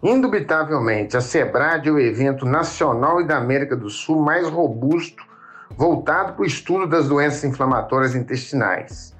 Indubitavelmente, 0.00 1.16
a 1.16 1.20
SEBRAD 1.20 1.88
é 1.88 1.90
o 1.90 1.98
evento 1.98 2.46
nacional 2.46 3.20
e 3.20 3.26
da 3.26 3.36
América 3.36 3.74
do 3.74 3.90
Sul 3.90 4.20
mais 4.20 4.48
robusto 4.48 5.26
voltado 5.76 6.34
para 6.34 6.42
o 6.42 6.46
estudo 6.46 6.86
das 6.86 7.08
doenças 7.08 7.42
inflamatórias 7.42 8.14
intestinais. 8.14 9.12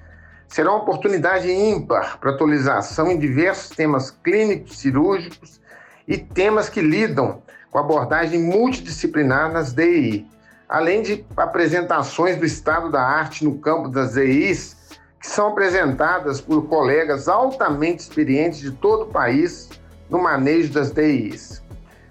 Será 0.46 0.70
uma 0.70 0.82
oportunidade 0.82 1.50
ímpar 1.50 2.20
para 2.20 2.30
atualização 2.30 3.10
em 3.10 3.18
diversos 3.18 3.74
temas 3.74 4.12
clínicos, 4.12 4.78
cirúrgicos 4.78 5.60
e 6.06 6.16
temas 6.16 6.68
que 6.68 6.80
lidam 6.80 7.42
com 7.68 7.80
abordagem 7.80 8.40
multidisciplinar 8.40 9.52
nas 9.52 9.72
DI, 9.72 10.24
além 10.68 11.02
de 11.02 11.24
apresentações 11.36 12.36
do 12.36 12.44
estado 12.44 12.90
da 12.90 13.02
arte 13.02 13.44
no 13.44 13.58
campo 13.58 13.88
das 13.88 14.16
EIs, 14.16 14.76
que 15.20 15.26
são 15.26 15.48
apresentadas 15.48 16.40
por 16.40 16.68
colegas 16.68 17.28
altamente 17.28 18.02
experientes 18.02 18.60
de 18.60 18.70
todo 18.70 19.04
o 19.04 19.06
país 19.06 19.70
no 20.10 20.22
manejo 20.22 20.72
das 20.72 20.90
DIs. 20.90 21.62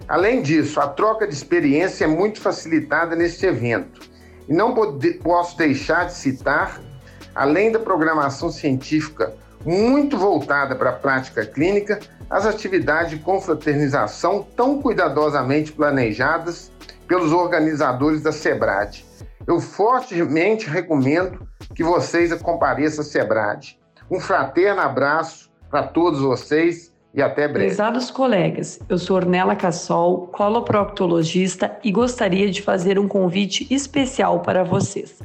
Além 0.08 0.42
disso, 0.42 0.80
a 0.80 0.88
troca 0.88 1.26
de 1.26 1.32
experiência 1.32 2.04
é 2.04 2.08
muito 2.08 2.40
facilitada 2.40 3.16
neste 3.16 3.46
evento. 3.46 4.02
E 4.48 4.52
não 4.52 4.74
posso 5.22 5.56
deixar 5.56 6.06
de 6.06 6.14
citar, 6.14 6.80
além 7.34 7.72
da 7.72 7.78
programação 7.78 8.50
científica 8.50 9.32
muito 9.64 10.18
voltada 10.18 10.74
para 10.74 10.90
a 10.90 10.94
prática 10.94 11.46
clínica, 11.46 11.98
as 12.28 12.44
atividades 12.44 13.10
de 13.10 13.18
confraternização 13.18 14.46
tão 14.54 14.82
cuidadosamente 14.82 15.72
planejadas 15.72 16.70
pelos 17.06 17.32
organizadores 17.32 18.22
da 18.22 18.32
SEBRAD. 18.32 19.04
Eu 19.46 19.60
fortemente 19.60 20.68
recomendo 20.68 21.46
que 21.74 21.84
vocês 21.84 22.32
compareçam 22.42 23.02
à 23.02 23.04
SEBRAD. 23.04 23.78
Um 24.10 24.20
fraterno 24.20 24.80
abraço 24.80 25.50
para 25.70 25.82
todos 25.82 26.20
vocês 26.20 26.94
e 27.14 27.22
até 27.22 27.46
breve. 27.46 27.68
Prezados 27.68 28.10
colegas, 28.10 28.80
eu 28.88 28.98
sou 28.98 29.16
Ornella 29.16 29.54
Cassol, 29.54 30.26
coloproctologista 30.28 31.78
e 31.84 31.92
gostaria 31.92 32.50
de 32.50 32.60
fazer 32.60 32.98
um 32.98 33.06
convite 33.06 33.66
especial 33.72 34.40
para 34.40 34.64
vocês. 34.64 35.20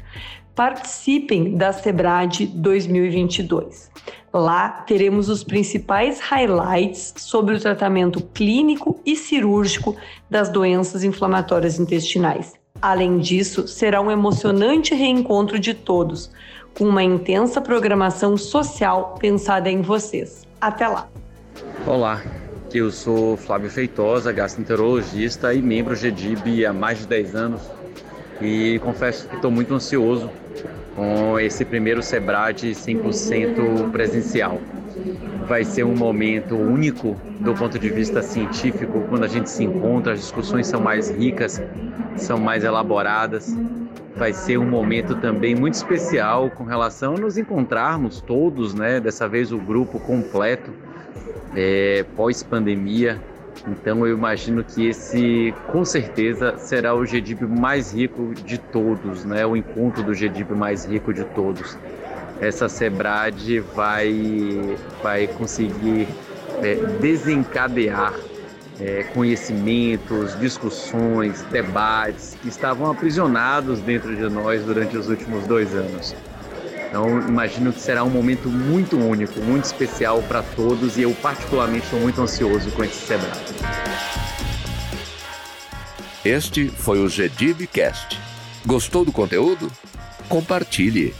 Participem 0.59 1.55
da 1.55 1.71
SEBRAD 1.71 2.47
2022. 2.47 3.89
Lá 4.33 4.67
teremos 4.67 5.29
os 5.29 5.41
principais 5.41 6.19
highlights 6.19 7.13
sobre 7.15 7.55
o 7.55 7.59
tratamento 7.61 8.21
clínico 8.33 8.99
e 9.05 9.15
cirúrgico 9.15 9.95
das 10.29 10.49
doenças 10.49 11.01
inflamatórias 11.05 11.79
intestinais. 11.79 12.55
Além 12.81 13.19
disso, 13.19 13.69
será 13.69 14.01
um 14.01 14.11
emocionante 14.11 14.93
reencontro 14.93 15.57
de 15.57 15.73
todos, 15.73 16.29
com 16.77 16.83
uma 16.83 17.03
intensa 17.03 17.61
programação 17.61 18.35
social 18.35 19.15
pensada 19.17 19.69
em 19.69 19.81
vocês. 19.81 20.45
Até 20.59 20.89
lá! 20.89 21.07
Olá, 21.87 22.21
eu 22.73 22.91
sou 22.91 23.37
Flávio 23.37 23.69
Feitosa, 23.69 24.33
gastroenterologista 24.33 25.53
e 25.53 25.61
membro 25.61 25.95
GDIB 25.95 26.65
há 26.65 26.73
mais 26.73 26.99
de 26.99 27.07
10 27.07 27.33
anos 27.33 27.61
e 28.41 28.77
confesso 28.79 29.27
que 29.27 29.35
estou 29.35 29.51
muito 29.51 29.73
ansioso 29.73 30.29
com 30.99 31.39
esse 31.39 31.63
primeiro 31.63 32.03
SEBRAD 32.03 32.71
100% 32.71 33.89
presencial. 33.89 34.59
vai 35.47 35.63
ser 35.63 35.85
um 35.85 35.95
momento 35.95 36.55
único 36.55 37.15
do 37.39 37.53
ponto 37.55 37.79
de 37.79 37.89
vista 37.89 38.21
científico, 38.21 39.05
quando 39.07 39.23
a 39.23 39.27
gente 39.27 39.49
se 39.49 39.63
encontra, 39.63 40.11
as 40.11 40.19
discussões 40.19 40.67
são 40.67 40.81
mais 40.81 41.09
ricas, 41.09 41.59
são 42.17 42.37
mais 42.37 42.65
elaboradas. 42.65 43.57
Vai 44.15 44.33
ser 44.33 44.57
um 44.57 44.69
momento 44.69 45.15
também 45.15 45.55
muito 45.55 45.75
especial 45.75 46.49
com 46.49 46.65
relação 46.65 47.15
a 47.15 47.17
nos 47.17 47.37
encontrarmos 47.37 48.19
todos, 48.19 48.73
né? 48.73 48.99
Dessa 48.99 49.27
vez 49.27 49.53
o 49.53 49.57
grupo 49.57 50.01
completo, 50.01 50.71
é, 51.55 52.05
pós-pandemia. 52.17 53.21
Então 53.67 54.05
eu 54.05 54.15
imagino 54.15 54.63
que 54.63 54.87
esse, 54.87 55.53
com 55.67 55.83
certeza, 55.83 56.57
será 56.57 56.95
o 56.95 57.03
GDIB 57.05 57.45
mais 57.45 57.93
rico 57.93 58.33
de 58.33 58.57
todos, 58.57 59.25
né? 59.25 59.45
O 59.45 59.55
encontro 59.55 60.03
do 60.03 60.13
GDIB 60.13 60.53
mais 60.55 60.85
rico 60.85 61.13
de 61.13 61.23
todos 61.25 61.77
essa 62.39 62.69
Sebrad 62.69 63.59
vai, 63.75 64.77
vai 65.03 65.27
conseguir 65.27 66.07
é, 66.63 66.75
desencadear 66.99 68.13
é, 68.79 69.03
conhecimentos, 69.13 70.39
discussões, 70.39 71.43
debates 71.51 72.37
que 72.41 72.47
estavam 72.47 72.89
aprisionados 72.89 73.81
dentro 73.81 74.15
de 74.15 74.29
nós 74.29 74.63
durante 74.63 74.95
os 74.95 75.09
últimos 75.09 75.45
dois 75.45 75.75
anos. 75.75 76.15
Então, 76.89 77.19
imagino 77.19 77.71
que 77.71 77.79
será 77.79 78.03
um 78.03 78.09
momento 78.09 78.49
muito 78.49 78.97
único, 78.97 79.39
muito 79.41 79.65
especial 79.65 80.23
para 80.23 80.41
todos 80.41 80.97
e 80.97 81.03
eu, 81.03 81.13
particularmente, 81.21 81.85
estou 81.85 81.99
muito 81.99 82.19
ansioso 82.19 82.71
com 82.71 82.83
esse 82.83 83.05
Sebrad. 83.05 83.39
Este 86.25 86.67
foi 86.67 86.99
o 86.99 87.07
GDibcast. 87.07 88.19
Gostou 88.65 89.05
do 89.05 89.11
conteúdo? 89.11 89.71
Compartilhe. 90.27 91.13